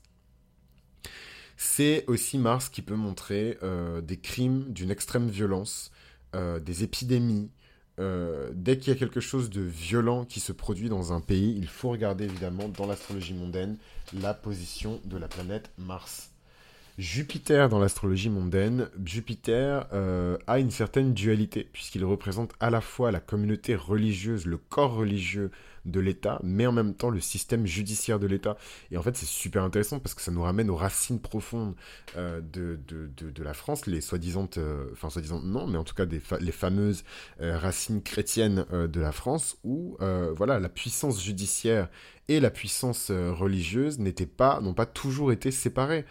[1.57, 3.59] C'est aussi Mars qui peut montrer
[4.03, 5.91] des crimes d'une extrême violence,
[6.35, 7.51] euh, des épidémies,
[7.99, 11.55] euh, dès qu'il y a quelque chose de violent qui se produit dans un pays,
[11.57, 13.77] il faut regarder évidemment dans l'astrologie mondaine
[14.13, 16.31] la position de la planète Mars.
[16.99, 23.13] Jupiter dans l'astrologie mondaine, Jupiter euh, a une certaine dualité puisqu'il représente à la fois
[23.13, 25.53] la communauté religieuse, le corps religieux
[25.85, 28.57] de l'État, mais en même temps le système judiciaire de l'État.
[28.91, 31.77] Et en fait, c'est super intéressant parce que ça nous ramène aux racines profondes
[32.17, 36.53] euh, de, la France, les soi-disant, euh, enfin soi-disant non, mais en tout cas les
[36.53, 37.05] fameuses
[37.39, 39.97] racines chrétiennes de la France, où
[40.37, 41.89] voilà, la puissance judiciaire
[42.29, 46.05] et la puissance religieuse n'étaient pas, n'ont pas toujours été séparées.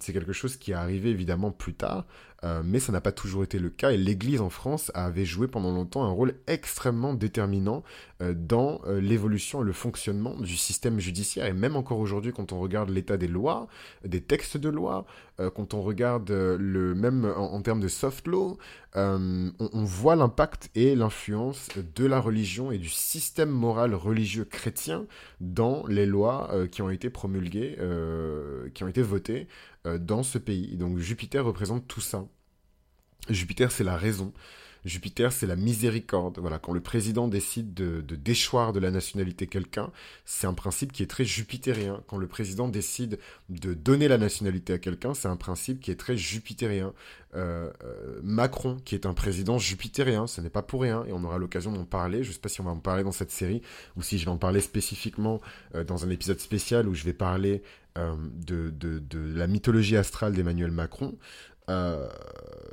[0.00, 2.04] c'est quelque chose qui est arrivé évidemment plus tard,
[2.44, 5.46] euh, mais ça n'a pas toujours été le cas et l'Église en France avait joué
[5.46, 11.00] pendant longtemps un rôle extrêmement déterminant euh, dans euh, l'évolution et le fonctionnement du système
[11.00, 11.46] judiciaire.
[11.46, 13.68] Et même encore aujourd'hui, quand on regarde l'état des lois,
[14.04, 15.06] des textes de loi,
[15.54, 18.58] quand on regarde le même en, termes de soft law,
[18.94, 25.06] on, voit l'impact et l'influence de la religion et du système moral religieux chrétien
[25.40, 27.76] dans les lois qui ont été promulguées,
[28.74, 29.48] qui ont été votées
[29.84, 30.76] dans ce pays.
[30.76, 32.26] Donc Jupiter représente tout ça.
[33.28, 34.32] Jupiter, c'est la raison.
[34.84, 36.38] Jupiter, c'est la miséricorde.
[36.38, 39.90] Voilà, quand le président décide de, déchoir de la nationalité quelqu'un,
[40.24, 42.02] c'est un principe qui est très jupitérien.
[42.08, 43.18] Quand le président décide
[43.48, 46.92] de donner la nationalité à quelqu'un, c'est un principe qui est très jupitérien.
[47.34, 51.22] Euh, euh, Macron, qui est un président jupitérien, ce n'est pas pour rien, et on
[51.24, 52.24] aura l'occasion d'en parler.
[52.24, 53.62] Je ne sais pas si on va en parler dans cette série,
[53.96, 55.40] ou si je vais en parler spécifiquement
[55.74, 57.62] euh, dans un épisode spécial où je vais parler
[57.94, 61.18] de, de, la mythologie astrale d'Emmanuel Macron.
[61.68, 62.08] Euh,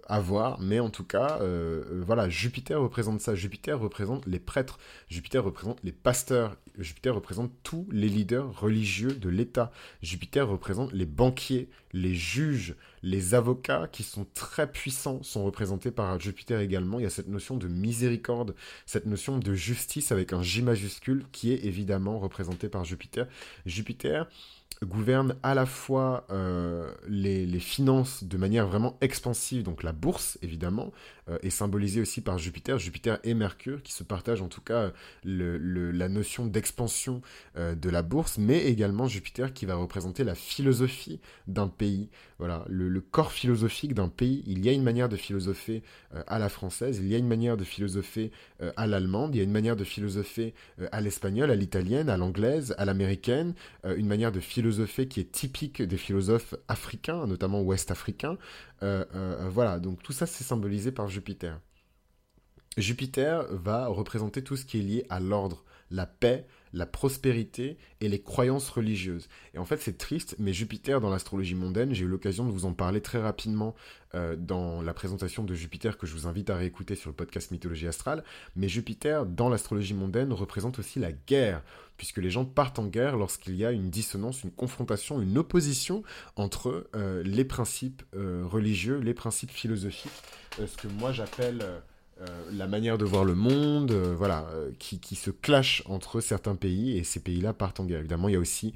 [0.10, 3.36] à voir, mais en tout cas, euh, euh, voilà, Jupiter représente ça.
[3.36, 9.30] Jupiter représente les prêtres, Jupiter représente les pasteurs, Jupiter représente tous les leaders religieux de
[9.30, 9.72] l'État.
[10.02, 16.20] Jupiter représente les banquiers, les juges, les avocats qui sont très puissants, sont représentés par
[16.20, 16.98] Jupiter également.
[17.00, 18.56] Il y a cette notion de miséricorde,
[18.88, 23.28] cette notion de justice avec un J majuscule qui est évidemment représentée par Jupiter.
[23.68, 24.28] Jupiter,
[24.84, 30.92] gouverne à la fois euh, les, finances de manière vraiment expansive, donc la bourse évidemment,
[31.42, 34.92] est symbolisée aussi par Jupiter, Jupiter et Mercure, qui se partagent en tout cas
[35.24, 37.22] la notion d'expansion
[37.58, 42.66] euh, de la bourse, mais également Jupiter qui va représenter la philosophie d'un pays, voilà,
[42.68, 44.44] le, corps philosophique d'un pays.
[44.46, 45.84] Il y a une manière de philosopher
[46.28, 48.32] à la française, il y a une manière de philosopher
[48.76, 50.54] à l'allemande, il y a une manière de philosopher
[50.92, 55.82] à l'espagnol, à l'italienne, à l'anglaise, à l'américaine, une manière de philosopher qui est typique
[55.82, 58.38] des philosophes africains, notamment ouest-africains.
[58.84, 61.60] Euh, euh, voilà, donc tout ça c'est symbolisé par Jupiter.
[62.78, 68.10] Jupiter va représenter tout ce qui est lié à l'ordre, la paix, la prospérité et
[68.10, 69.28] les croyances religieuses.
[69.54, 72.66] Et en fait, c'est triste, mais Jupiter dans l'astrologie mondaine, j'ai eu l'occasion de vous
[72.66, 73.76] en parler très rapidement
[74.16, 77.52] euh, dans la présentation de Jupiter que je vous invite à réécouter sur le podcast
[77.52, 78.24] Mythologie astrale.
[78.56, 81.62] Mais Jupiter dans l'astrologie mondaine représente aussi la guerre,
[81.98, 86.04] puisque les gens partent en guerre lorsqu'il y a une dissonance, une confrontation, une opposition
[86.36, 90.12] entre euh, les principes euh, religieux, les principes philosophiques,
[90.58, 91.64] ce que moi j'appelle
[92.52, 96.98] la manière de voir le monde, euh, voilà, euh, qui, se clash entre certains pays
[96.98, 98.00] et ces pays-là partent en guerre.
[98.00, 98.74] Évidemment, il y a aussi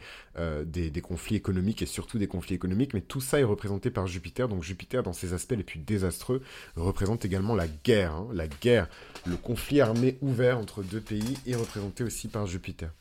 [0.66, 4.48] des, conflits économiques et surtout des conflits économiques, mais tout ça est représenté par Jupiter.
[4.48, 6.42] Donc Jupiter, dans ses aspects les plus désastreux,
[6.76, 8.14] représente également la guerre.
[8.14, 8.28] Hein.
[8.34, 8.88] la guerre,
[9.26, 12.92] le conflit armé ouvert entre deux pays est représenté aussi par Jupiter.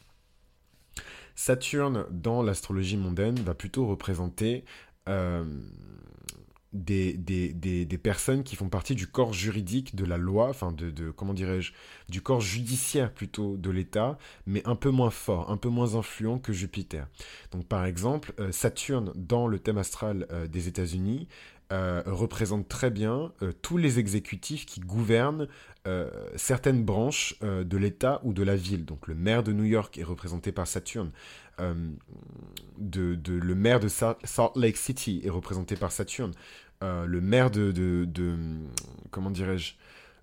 [1.34, 4.64] Saturne, dans l'astrologie mondaine, va plutôt représenter
[6.72, 11.10] des, des, personnes qui font partie du corps juridique de la loi, enfin de, de
[11.10, 11.72] comment dirais-je,
[12.08, 16.38] du corps judiciaire plutôt de l'État, mais un peu moins fort, un peu moins influent
[16.38, 17.06] que Jupiter.
[17.50, 21.28] Donc par exemple, euh, Saturne dans le thème astral euh, des États-Unis
[21.72, 23.32] euh, représente très bien
[23.62, 25.48] tous les exécutifs qui gouvernent
[26.36, 28.84] certaines branches de l'État ou de la ville.
[28.84, 31.10] Donc le maire de New York est représenté par Saturne.
[32.78, 36.32] De, de, le maire de Salt Lake City est représenté par Saturne.
[36.82, 38.06] Euh, le maire de,
[39.10, 39.74] comment dirais-je,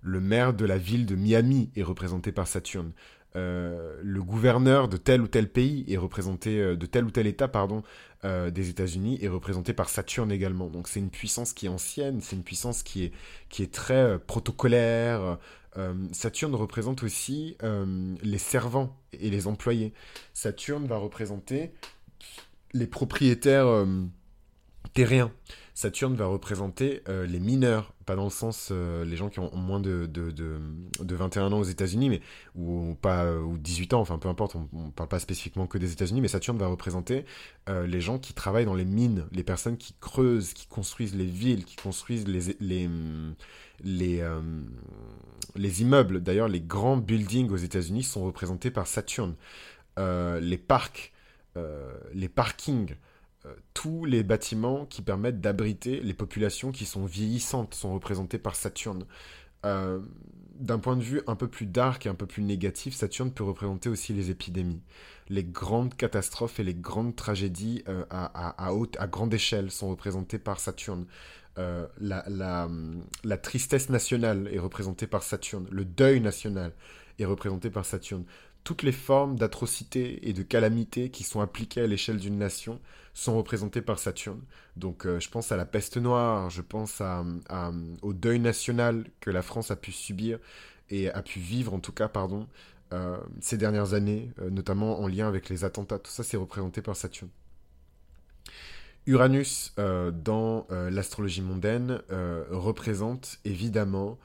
[0.02, 2.92] le maire de la ville de Miami est représenté par Saturne.
[3.36, 7.26] Euh, le gouverneur de tel ou tel pays est représenté, euh, de tel ou tel
[7.26, 7.82] État, pardon,
[8.22, 10.68] des États-Unis est représenté par Saturne également.
[10.68, 13.12] Donc c'est une puissance qui est ancienne, c'est une puissance qui est,
[13.48, 15.38] qui est très protocolaire.
[16.12, 17.56] Saturne représente aussi
[18.22, 19.94] les servants et les employés.
[20.34, 21.72] Saturne va représenter
[22.74, 23.86] les propriétaires
[24.92, 25.32] terriens.
[25.74, 29.54] Saturne va représenter euh, les mineurs, pas dans le sens euh, les gens qui ont
[29.54, 32.20] moins de, de, de, 21 ans aux États-Unis, mais
[32.56, 35.92] ou pas ou 18 ans, enfin peu importe, on, ne parle pas spécifiquement que des
[35.92, 37.24] États-Unis, mais Saturne va représenter
[37.68, 41.24] euh, les gens qui travaillent dans les mines, les personnes qui creusent, qui construisent les
[41.24, 42.90] villes, qui construisent les les
[43.84, 44.24] les,
[45.54, 46.20] les immeubles.
[46.20, 49.36] D'ailleurs, les grands buildings aux États-Unis sont représentés par Saturne.
[49.96, 51.12] les parcs,
[52.12, 52.96] les parkings.
[53.46, 58.54] Euh, tous les bâtiments qui permettent d'abriter les populations qui sont vieillissantes sont représentés par
[58.54, 59.06] Saturne.
[59.64, 60.00] Euh,
[60.56, 63.44] d'un point de vue un peu plus dark et un peu plus négatif, Saturne peut
[63.44, 64.82] représenter aussi les épidémies.
[65.30, 71.06] Les grandes catastrophes et les grandes tragédies euh, à, grande échelle sont représentées par Saturne.
[71.56, 72.68] la,
[73.42, 75.66] tristesse nationale est représentée par Saturne.
[75.70, 76.72] Le deuil national
[77.18, 78.24] est représenté par Saturne.
[78.64, 82.80] Toutes les formes d'atrocité et de calamité qui sont appliquées à l'échelle d'une nation
[83.14, 84.42] sont représentés par Saturne.
[84.76, 87.02] Donc euh, je pense à la peste noire, je pense
[88.02, 90.38] au deuil national que la France a pu subir
[90.90, 92.46] et a pu vivre en tout cas, pardon,
[92.92, 95.98] euh, ces dernières années, euh, notamment en lien avec les attentats.
[95.98, 97.30] Tout ça, c'est représenté par Saturne.
[99.06, 102.00] Uranus, dans l'astrologie mondaine,
[102.50, 104.18] représente évidemment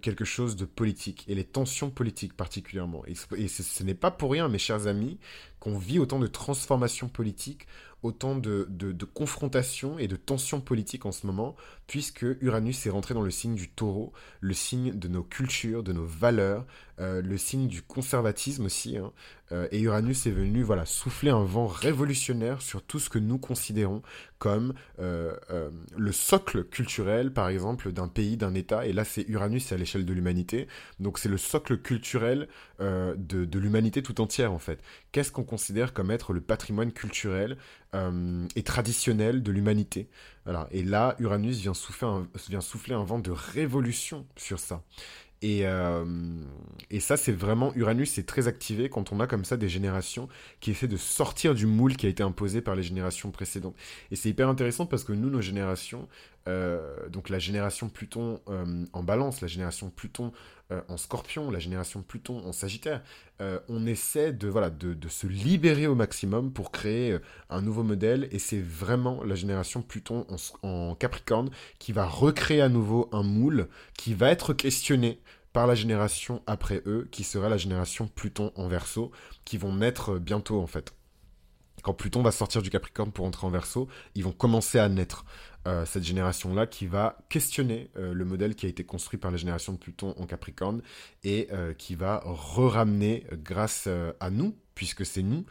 [0.00, 3.04] quelque chose de politique, et les tensions politiques particulièrement.
[3.06, 5.18] Et, ce, n'est pas pour rien, mes chers amis,
[5.60, 7.68] qu'on vit autant de transformations politiques,
[8.02, 11.54] autant de, de, confrontations et de tensions politiques en ce moment,
[11.86, 15.92] puisque Uranus est rentré dans le signe du taureau, le signe de nos cultures, de
[15.92, 16.66] nos valeurs,
[17.02, 18.96] euh, le signe du conservatisme aussi.
[18.96, 19.12] Hein.
[19.50, 23.38] Euh, et Uranus est venu voilà, souffler un vent révolutionnaire sur tout ce que nous
[23.38, 24.02] considérons
[24.38, 25.34] comme euh,
[25.96, 28.86] le socle culturel, par exemple, d'un pays, d'un État.
[28.86, 30.68] Et là, c'est Uranus à l'échelle de l'humanité.
[31.00, 32.48] Donc c'est le socle culturel
[32.80, 34.80] de, l'humanité tout entière, en fait.
[35.12, 37.56] Qu'est-ce qu'on considère comme être le patrimoine culturel
[38.56, 40.08] et traditionnel de l'humanité?
[40.44, 40.66] Voilà.
[40.72, 42.08] Et là, Uranus vient souffler,
[42.48, 44.82] vient souffler un vent de révolution sur ça.
[45.42, 46.04] Et, euh,
[46.90, 50.28] et, ça, c'est vraiment, Uranus est très activé quand on a comme ça des générations
[50.60, 53.74] qui essaient de sortir du moule qui a été imposé par les générations précédentes.
[54.12, 56.08] Et c'est hyper intéressant parce que nous, nos générations,
[56.48, 58.40] euh, donc la génération Pluton
[58.92, 60.32] en balance, la génération Pluton
[60.72, 63.02] euh, en scorpion, la génération Pluton en sagittaire,
[63.40, 64.50] euh, on essaie de,
[65.08, 67.18] se libérer au maximum pour créer euh,
[67.50, 70.26] un nouveau modèle et c'est vraiment la génération Pluton
[70.62, 75.20] en, capricorne qui va recréer à nouveau un moule qui va être questionné
[75.52, 79.10] par la génération après eux, qui sera la génération Pluton en verso,
[79.44, 80.94] qui vont naître bientôt en fait.
[81.82, 85.24] Quand Pluton va sortir du Capricorne pour entrer en verso, ils vont commencer à naître.
[85.68, 89.36] Euh, cette génération-là qui va questionner euh, le modèle qui a été construit par la
[89.36, 90.82] génération de Pluton en Capricorne
[91.22, 95.44] et euh, qui va re-ramener grâce à nous, puisque c'est nous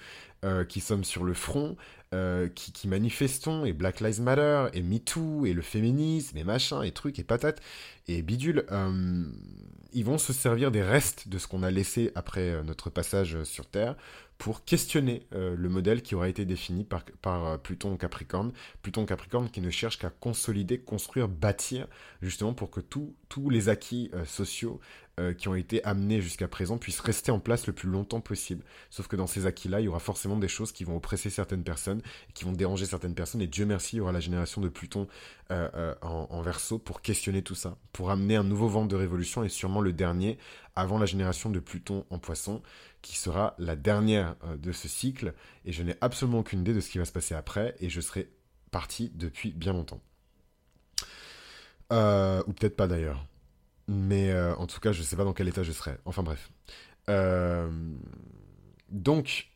[0.70, 1.78] qui sommes sur le front,
[2.56, 6.92] qui, qui, manifestons, et Black Lives Matter, et MeToo, et le féminisme, et machin, et
[6.92, 7.62] trucs, et patates,
[8.08, 8.66] et bidule,
[9.94, 13.68] ils vont se servir des restes de ce qu'on a laissé après notre passage sur
[13.68, 13.96] Terre
[14.42, 18.52] pour questionner euh, le modèle qui aura été défini par, euh, Pluton Capricorne.
[18.82, 21.86] Pluton Capricorne qui ne cherche qu'à consolider, construire, bâtir,
[22.24, 24.80] justement pour que tous les acquis euh, sociaux
[25.38, 28.64] qui ont été amenés jusqu'à présent puissent rester en place le plus longtemps possible.
[28.90, 31.64] Sauf que dans ces acquis-là, il y aura forcément des choses qui vont oppresser certaines
[31.64, 32.02] personnes,
[32.34, 35.08] qui vont déranger certaines personnes, et Dieu merci, il y aura la génération de Pluton
[35.52, 39.50] en, en verso pour questionner tout ça, pour amener un nouveau vent de révolution, et
[39.50, 40.40] sûrement le dernier,
[40.76, 42.64] avant la génération de Pluton en poisson,
[43.02, 45.34] qui sera la dernière euh, de ce cycle,
[45.66, 48.02] et je n'ai absolument aucune idée de ce qui va se passer après, et je
[48.02, 48.30] serai
[48.72, 50.02] parti depuis bien longtemps.
[51.92, 53.26] Euh, ou peut-être pas d'ailleurs.
[53.88, 55.98] Mais euh, en tout cas, je ne sais pas dans quel état je serai.
[56.06, 56.52] Enfin bref.
[58.90, 59.52] donc,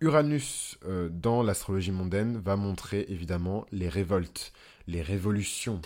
[0.00, 0.78] Uranus
[1.10, 4.52] dans l'astrologie mondaine va montrer évidemment les révoltes,
[4.86, 5.82] les révolutions,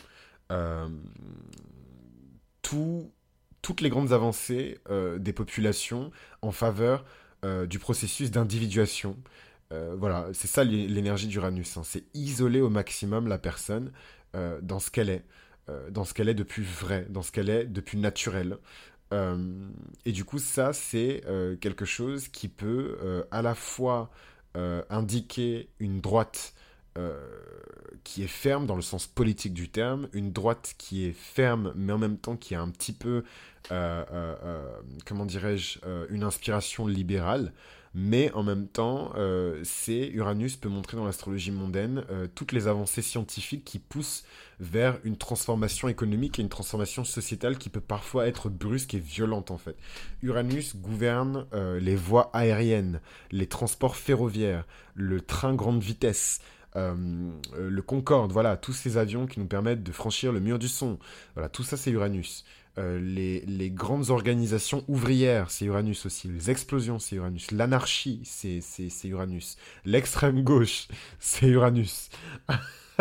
[2.62, 3.10] tout
[3.68, 7.04] toutes les grandes avancées euh, des populations en faveur
[7.44, 9.14] euh, du processus d'individuation.
[9.74, 11.76] Euh, voilà, c'est ça l'énergie d'Uranus.
[11.76, 11.82] Hein.
[11.84, 13.92] C'est isoler au maximum la personne
[14.62, 15.24] dans ce qu'elle est,
[15.90, 18.56] dans ce qu'elle est de plus vrai, dans ce qu'elle est de plus naturel.
[19.12, 21.22] et du coup, ça, c'est
[21.60, 24.10] quelque chose qui peut à la fois
[24.54, 26.54] indiquer une droite
[28.08, 31.92] qui est ferme dans le sens politique du terme, une droite qui est ferme mais
[31.92, 33.22] en même temps qui a un petit peu,
[33.70, 35.78] euh, euh, euh, comment dirais-je,
[36.10, 37.52] une inspiration libérale.
[37.94, 39.12] Mais en même temps,
[39.64, 44.24] c'est Uranus peut montrer dans l'astrologie mondaine toutes les avancées scientifiques qui poussent
[44.60, 49.50] vers une transformation économique et une transformation sociétale qui peut parfois être brusque et violente
[49.50, 49.74] en fait.
[50.22, 51.46] Uranus gouverne
[51.80, 53.00] les voies aériennes,
[53.32, 59.26] les transports ferroviaires, le train grande vitesse, euh, euh, le Concorde, voilà, tous ces avions
[59.26, 60.98] qui nous permettent de franchir le mur du son.
[61.34, 62.44] Voilà, tout ça c'est Uranus.
[62.78, 66.28] Euh, les, grandes organisations ouvrières, c'est Uranus aussi.
[66.28, 67.50] Les explosions, c'est Uranus.
[67.50, 68.62] L'anarchie, c'est
[69.04, 69.56] Uranus.
[69.84, 70.86] L'extrême gauche,
[71.18, 72.10] c'est Uranus.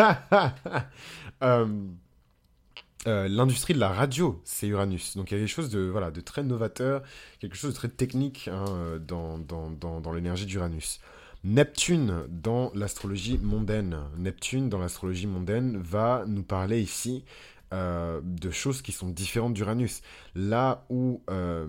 [3.05, 5.15] L'industrie de la radio, c'est Uranus.
[5.15, 7.03] Donc il y a quelque chose de, voilà, de très novateur,
[7.39, 10.99] quelque chose de très technique hein, dans, dans, dans l'énergie d'Uranus.
[11.43, 13.97] Neptune dans l'astrologie mondaine.
[14.17, 17.23] Neptune dans l'astrologie mondaine va nous parler ici
[17.73, 20.01] euh, de choses qui sont différentes d'Uranus.
[20.35, 21.67] Là où euh,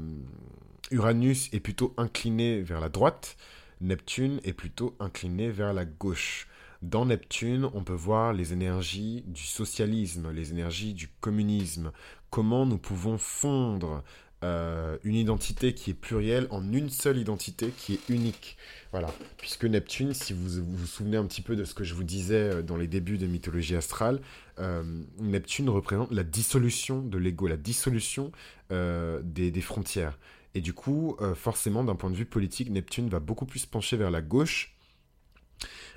[0.90, 3.36] Uranus est plutôt incliné vers la droite,
[3.80, 6.48] Neptune est plutôt incliné vers la gauche.
[6.82, 11.90] Dans Neptune, on peut voir les énergies du socialisme, les énergies du communisme,
[12.30, 14.04] comment nous pouvons fondre
[14.44, 18.56] euh, une identité qui est plurielle en une seule identité qui est unique.
[18.92, 22.04] Voilà, puisque Neptune, si vous vous souvenez un petit peu de ce que je vous
[22.04, 24.20] disais euh, dans les débuts de mythologie astrale,
[24.60, 24.84] euh,
[25.18, 28.30] Neptune représente la dissolution de l'ego, la dissolution
[28.70, 30.18] des, des, frontières.
[30.54, 34.10] Et du coup, forcément, d'un point de vue politique, Neptune va beaucoup plus pencher vers
[34.10, 34.76] la gauche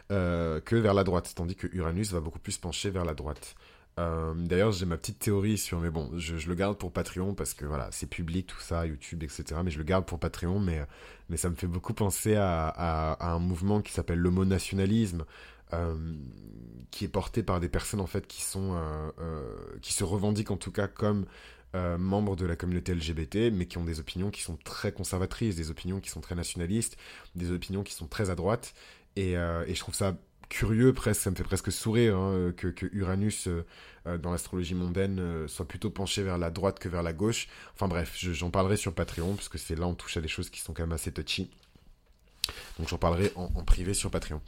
[0.09, 3.55] que vers la droite, tandis que Uranus va beaucoup plus pencher vers la droite.
[3.99, 7.53] Euh, d'ailleurs, j'ai ma petite théorie sur, mais bon, je, le garde pour Patreon parce
[7.53, 9.61] que voilà, c'est public tout ça, YouTube, etc.
[9.63, 10.81] Mais je le garde pour Patreon, mais,
[11.29, 15.25] mais ça me fait beaucoup penser à, un mouvement qui s'appelle l'homonationalisme,
[15.73, 15.95] euh,
[16.91, 19.51] qui est porté par des personnes en fait qui sont, euh,
[19.81, 21.25] qui se revendiquent en tout cas comme
[21.73, 25.71] membres de la communauté LGBT, mais qui ont des opinions qui sont très conservatrices, des
[25.71, 26.97] opinions qui sont très nationalistes,
[27.35, 28.73] des opinions qui sont très à droite.
[29.15, 30.17] Et je trouve ça
[30.51, 33.65] curieux, presque, ça me fait presque sourire hein, que, Uranus euh,
[34.05, 37.47] euh, dans l'astrologie mondaine euh, soit plutôt penché vers la droite que vers la gauche.
[37.73, 40.49] Enfin bref, j'en parlerai sur Patreon, parce que c'est là on touche à des choses
[40.49, 41.49] qui sont quand même assez touchy.
[42.77, 44.41] Donc j'en parlerai en, privé sur Patreon.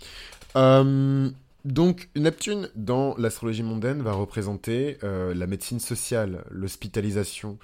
[1.63, 7.59] donc Neptune dans l'astrologie mondaine va représenter la médecine sociale, l'hospitalisation.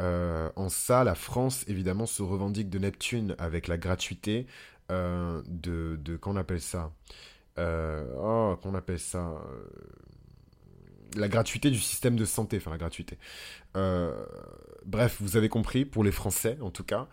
[0.00, 4.46] en ça, la France évidemment se revendique de Neptune avec la gratuité
[4.88, 6.90] de, de qu'on appelle ça?
[6.90, 9.64] euh, oh, qu'on appelle ça euh,
[11.16, 13.18] la gratuité du système de santé, enfin la gratuité.
[13.76, 14.24] Euh,
[14.84, 17.08] bref, vous avez compris, pour les Français en tout cas,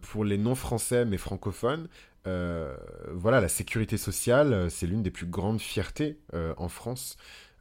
[0.00, 1.88] pour les non-français mais francophones,
[2.24, 6.18] voilà, la sécurité sociale, c'est l'une des plus grandes fiertés
[6.56, 7.16] en France.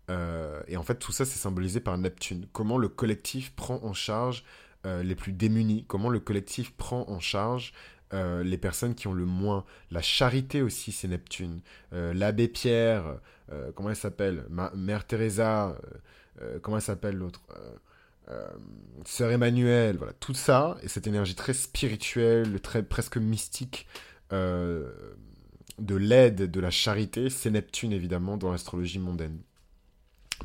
[0.10, 2.48] et en fait, tout ça, c'est symbolisé par Neptune.
[2.52, 4.44] Comment le collectif prend en charge
[4.84, 7.74] les plus démunis, comment le collectif prend en charge
[8.14, 9.66] euh, les personnes qui ont le moins.
[9.92, 11.62] La charité aussi, c'est Neptune.
[11.94, 13.20] Euh, l'abbé Pierre,
[13.52, 14.46] euh, comment elle s'appelle?
[14.76, 15.78] Mère Teresa,
[16.62, 17.42] comment elle s'appelle l'autre?
[19.06, 23.88] Sœur Emmanuel, voilà, tout ça, et cette énergie très spirituelle, très presque mystique
[24.32, 29.40] de l'aide, de la charité, c'est Neptune évidemment dans l'astrologie mondaine.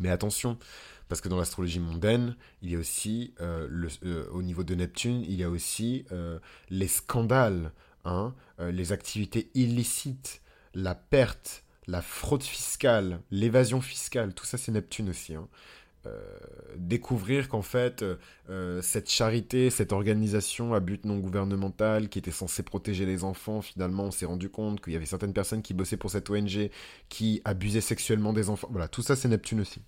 [0.00, 0.58] Mais attention,
[1.08, 3.88] parce que dans l'astrologie mondaine, il y a aussi, le,
[4.32, 6.04] au niveau de Neptune, il y a aussi
[6.70, 7.72] les scandales,
[8.04, 10.40] hein, les activités illicites,
[10.74, 15.34] la perte, la fraude fiscale, l'évasion fiscale, tout ça c'est Neptune aussi.
[15.34, 15.48] Hein.
[16.06, 16.20] Euh,
[16.76, 18.16] découvrir qu'en fait, euh,
[18.50, 23.62] euh, cette charité, cette organisation à but non gouvernemental qui était censée protéger les enfants,
[23.62, 26.68] finalement, on s'est rendu compte qu'il y avait certaines personnes qui bossaient pour cette ONG
[27.08, 28.68] qui abusaient sexuellement des enfants.
[28.70, 29.80] Voilà, tout ça c'est Neptune aussi.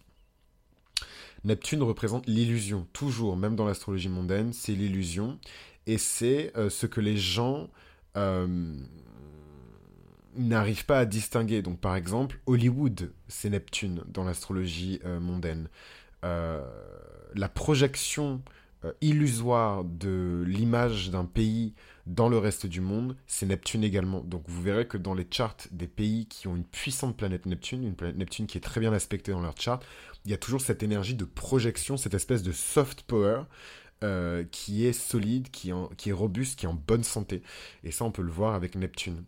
[1.44, 5.38] Neptune représente l'illusion, toujours, même dans l'astrologie mondaine, c'est l'illusion.
[5.86, 7.68] Et c'est ce que les gens
[10.36, 11.62] n'arrive pas à distinguer.
[11.62, 15.68] Donc par exemple, Hollywood, c'est Neptune dans l'astrologie euh, mondaine.
[16.24, 16.64] Euh,
[17.34, 18.50] la projection euh,
[19.00, 21.74] illusoire de l'image d'un pays
[22.06, 24.20] dans le reste du monde, c'est Neptune également.
[24.20, 27.82] Donc vous verrez que dans les charts des pays qui ont une puissante planète Neptune,
[27.82, 29.82] une planète Neptune qui est très bien aspectée dans leur chart,
[30.24, 33.42] il y a toujours cette énergie de projection, cette espèce de soft power
[34.52, 37.42] qui est solide, qui est robuste, qui est en bonne santé.
[37.82, 39.24] Et ça, on peut le voir avec Neptune.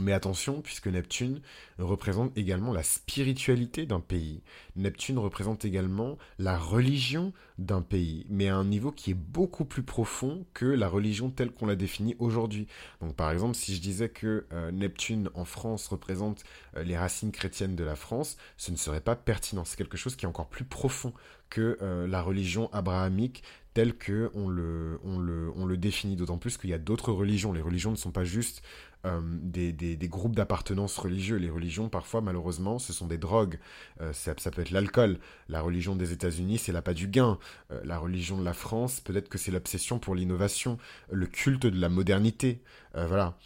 [0.00, 1.40] Mais attention, puisque Neptune
[1.78, 4.42] représente également la spiritualité d'un pays.
[4.74, 9.84] Neptune représente également la religion d'un pays, mais à un niveau qui est beaucoup plus
[9.84, 12.66] profond que la religion telle qu'on la définit aujourd'hui.
[13.00, 16.42] Donc par exemple, si je disais que euh, Neptune en France représente
[16.76, 19.64] euh, les racines chrétiennes de la France, ce ne serait pas pertinent.
[19.64, 21.12] C'est quelque chose qui est encore plus profond
[21.50, 26.16] que euh, la religion abrahamique telle que on le, le définit.
[26.16, 27.52] D'autant plus qu'il y a d'autres religions.
[27.52, 28.62] Les religions ne sont pas juste
[29.04, 31.36] euh, des, groupes d'appartenance religieux.
[31.36, 33.58] Les religions, parfois, malheureusement, ce sont des drogues.
[34.00, 35.18] Euh, ça, peut être l'alcool.
[35.48, 37.38] La religion des États-Unis, c'est l'appât du gain.
[37.70, 40.78] Euh, la religion de la France, peut-être que c'est l'obsession pour l'innovation,
[41.10, 42.60] le culte de la modernité.
[42.94, 43.36] voilà.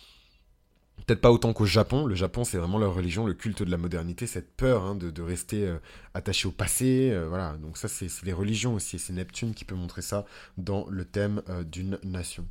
[1.07, 2.07] Peut-être pas autant qu'au Japon.
[2.07, 5.22] Le Japon, c'est vraiment leur religion, le culte de la modernité, cette peur hein, de,
[5.22, 5.78] rester euh,
[6.14, 7.11] attaché au passé.
[7.12, 8.99] Euh, voilà, donc ça, c'est les religions aussi.
[8.99, 10.26] C'est Neptune qui peut montrer ça
[10.57, 12.46] dans le thème euh, d'une nation.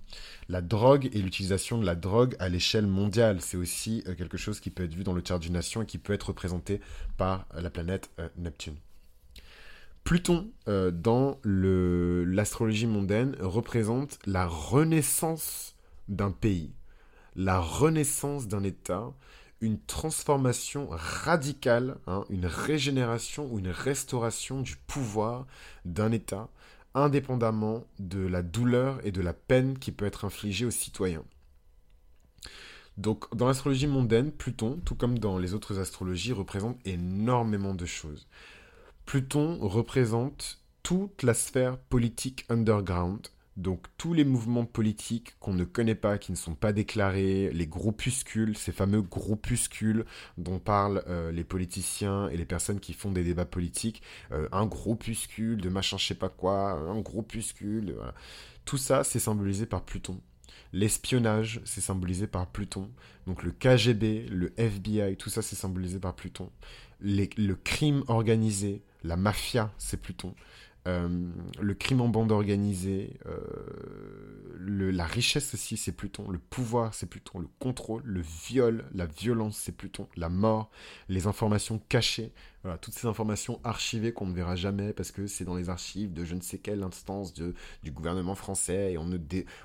[0.50, 4.70] La drogue et l'utilisation de la drogue à l'échelle mondiale, c'est aussi quelque chose qui
[4.70, 6.82] peut être vu dans le chart d'une nation et qui peut être représenté
[7.18, 8.76] par la planète Neptune.
[10.04, 15.76] Pluton, dans l'astrologie mondaine, représente la renaissance
[16.08, 16.72] d'un pays
[17.38, 19.14] la renaissance d'un État,
[19.62, 25.46] une transformation radicale, hein, une régénération ou une restauration du pouvoir
[25.86, 26.50] d'un État,
[26.96, 31.24] indépendamment de la douleur et de la peine qui peut être infligée aux citoyens.
[32.98, 38.28] Donc dans l'astrologie mondaine, Pluton, tout comme dans les autres astrologies, représente énormément de choses.
[39.06, 43.28] Pluton représente toute la sphère politique underground,
[43.58, 47.68] donc tous les mouvements politiques qu'on ne connaît pas, qui ne sont pas déclarés, les
[47.68, 50.06] groupuscules, ces fameux groupuscules
[50.38, 54.68] dont parlent euh, les politiciens et les personnes qui font des débats politiques, euh, un
[54.68, 58.14] groupuscule de machin je sais pas quoi, un groupuscule, voilà.
[58.66, 60.22] tout ça c'est symbolisé par Pluton.
[60.74, 62.92] L'espionnage, c'est symbolisé par Pluton.
[63.26, 66.52] Donc le KGB, le FBI, tout ça, c'est symbolisé par Pluton.
[67.00, 70.36] le crime organisé, la mafia, c'est Pluton.
[70.88, 71.10] Euh,
[71.60, 76.30] le crime en bande organisée, euh, la richesse aussi, c'est Pluton.
[76.30, 77.40] Le pouvoir, c'est Pluton.
[77.40, 80.08] Le contrôle, le viol, la violence, c'est Pluton.
[80.16, 80.72] La mort,
[81.10, 82.32] les informations cachées.
[82.82, 86.26] Toutes ces informations archivées qu'on ne verra jamais parce que c'est dans les archives de
[86.26, 89.18] je ne sais quelle instance de, du gouvernement français et on ne,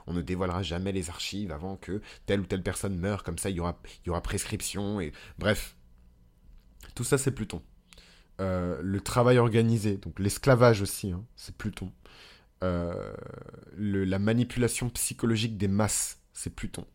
[0.07, 3.25] on ne dévoilera jamais les archives avant que telle ou telle personne meure.
[3.25, 5.01] Comme ça, il y aura, il y aura prescription.
[5.01, 5.77] Et bref,
[6.95, 7.61] tout ça, c'est Pluton.
[8.43, 11.93] Euh, le travail organisé, donc l'esclavage aussi, hein, c'est Pluton.
[12.65, 13.15] Euh,
[13.77, 16.87] la manipulation psychologique des masses, c'est Pluton.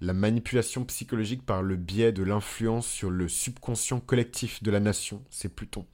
[0.00, 5.22] La manipulation psychologique par le biais de l'influence sur le subconscient collectif de la nation,
[5.30, 5.86] c'est Pluton.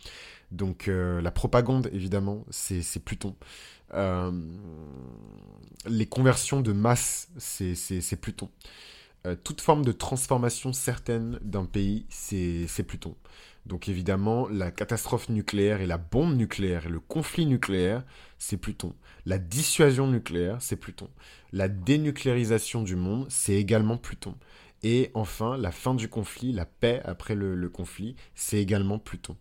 [0.51, 3.37] Donc euh, la propagande, évidemment, c'est Pluton.
[5.87, 8.51] les conversions de masse, c'est Pluton.
[9.45, 13.15] toute forme de transformation certaine d'un pays, c'est Pluton.
[13.67, 18.05] Donc évidemment, la catastrophe nucléaire et la bombe nucléaire et le conflit nucléaire,
[18.39, 18.95] c'est Pluton.
[19.25, 21.09] La dissuasion nucléaire, c'est Pluton.
[21.53, 24.35] La dénucléarisation du monde, c'est également Pluton.
[24.83, 29.37] Et enfin, la fin du conflit, la paix après le, conflit, c'est également Pluton.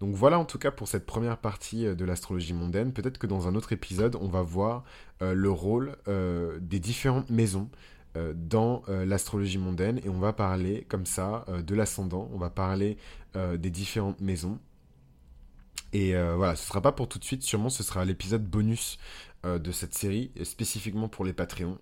[0.00, 2.94] Donc voilà en tout cas pour cette première partie euh, de l'astrologie mondaine.
[2.94, 4.84] Peut-être que dans un autre épisode, on va voir
[5.20, 7.68] euh, le rôle euh, des différentes maisons
[8.34, 12.96] dans l'astrologie mondaine et on va parler comme ça de l'ascendant, on va parler
[13.34, 14.58] des différentes maisons.
[15.92, 18.98] Et voilà, ce sera pas pour tout de suite, sûrement ce sera l'épisode bonus
[19.44, 21.78] de cette série, spécifiquement pour les Patreons.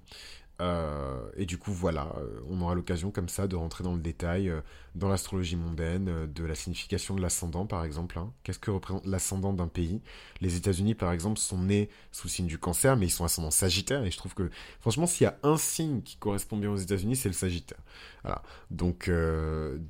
[0.61, 4.00] Euh, et du coup, voilà, euh, on aura l'occasion comme ça de rentrer dans le
[4.00, 4.61] détail euh,
[4.96, 8.18] dans l'astrologie mondaine, de la signification de l'ascendant par exemple.
[8.18, 8.32] Hein.
[8.42, 10.00] Qu'est-ce que représente l'ascendant d'un pays?
[10.40, 14.04] Les États-Unis par exemple sont nés sous signe du cancer, mais ils sont ascendant sagittaire.
[14.04, 14.50] Et je trouve que,
[14.80, 17.78] franchement, s'il y a un signe qui correspond bien aux États-Unis, c'est le sagittaire.
[18.24, 18.42] Voilà.
[18.72, 19.11] Donc,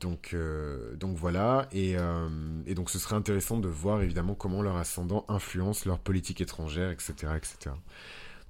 [0.01, 0.37] donc,
[0.97, 1.67] donc voilà.
[1.73, 1.97] Et,
[2.67, 6.91] et donc ce serait intéressant de voir évidemment comment leur ascendant influence leur politique étrangère,
[6.91, 7.15] etc.
[7.37, 7.71] etc.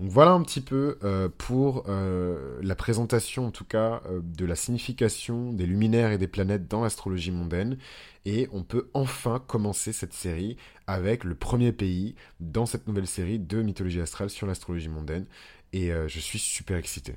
[0.00, 4.46] Donc voilà un petit peu euh, pour euh, la présentation en tout cas euh, de
[4.46, 7.78] la signification des luminaires et des planètes dans l'astrologie mondaine.
[8.24, 13.40] Et on peut enfin commencer cette série avec le premier pays dans cette nouvelle série
[13.40, 15.26] de mythologie astrale sur l'astrologie mondaine.
[15.72, 17.14] Et je suis super excité.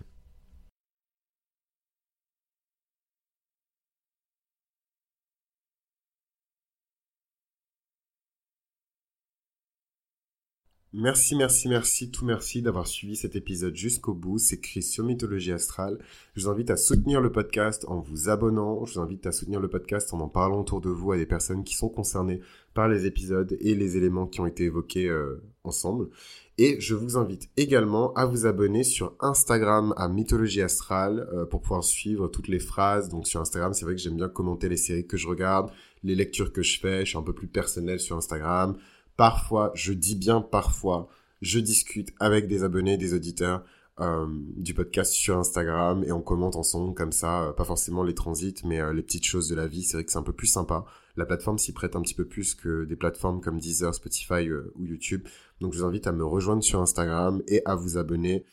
[10.94, 14.40] Merci, merci, merci, tout merci d'avoir suivi cet épisode jusqu'au bout.
[14.40, 15.98] C'est Chris sur Mythologie Astrale.
[16.36, 18.84] Je vous invite à soutenir le podcast en vous abonnant.
[18.84, 21.26] Je vous invite à soutenir le podcast en en parlant autour de vous à des
[21.26, 22.42] personnes qui sont concernées
[22.74, 26.10] par les épisodes et les éléments qui ont été évoqués euh, ensemble.
[26.58, 31.62] Et je vous invite également à vous abonner sur Instagram à Mythologie Astrale euh, pour
[31.62, 33.08] pouvoir suivre toutes les phrases.
[33.08, 35.72] Donc sur Instagram, c'est vrai que j'aime bien commenter les séries que je regarde,
[36.04, 37.06] les lectures que je fais.
[37.06, 38.76] Je suis un peu plus personnel sur Instagram
[39.22, 41.08] parfois, je dis bien parfois,
[41.44, 43.64] je discute avec des abonnés, des auditeurs
[44.00, 44.26] euh,
[44.58, 48.56] du podcast sur Instagram et on commente ensemble comme ça, euh, pas forcément les transits,
[48.66, 49.84] mais euh, les petites choses de la vie.
[49.84, 50.86] C'est vrai que c'est un peu plus sympa.
[51.18, 54.86] La plateforme s'y prête un petit peu plus que des plateformes comme Deezer, Spotify ou
[54.88, 55.28] YouTube.
[55.60, 58.44] Donc je vous invite à me rejoindre sur Instagram et à vous abonner.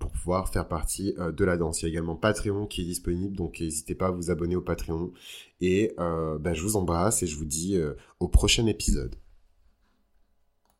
[0.00, 1.82] pour pouvoir faire partie de la danse.
[1.82, 4.62] Il y a également Patreon qui est disponible, donc n'hésitez pas à vous abonner au
[4.62, 5.12] Patreon.
[5.60, 7.78] Et ben, je vous embrasse et je vous dis
[8.20, 9.14] au prochain épisode.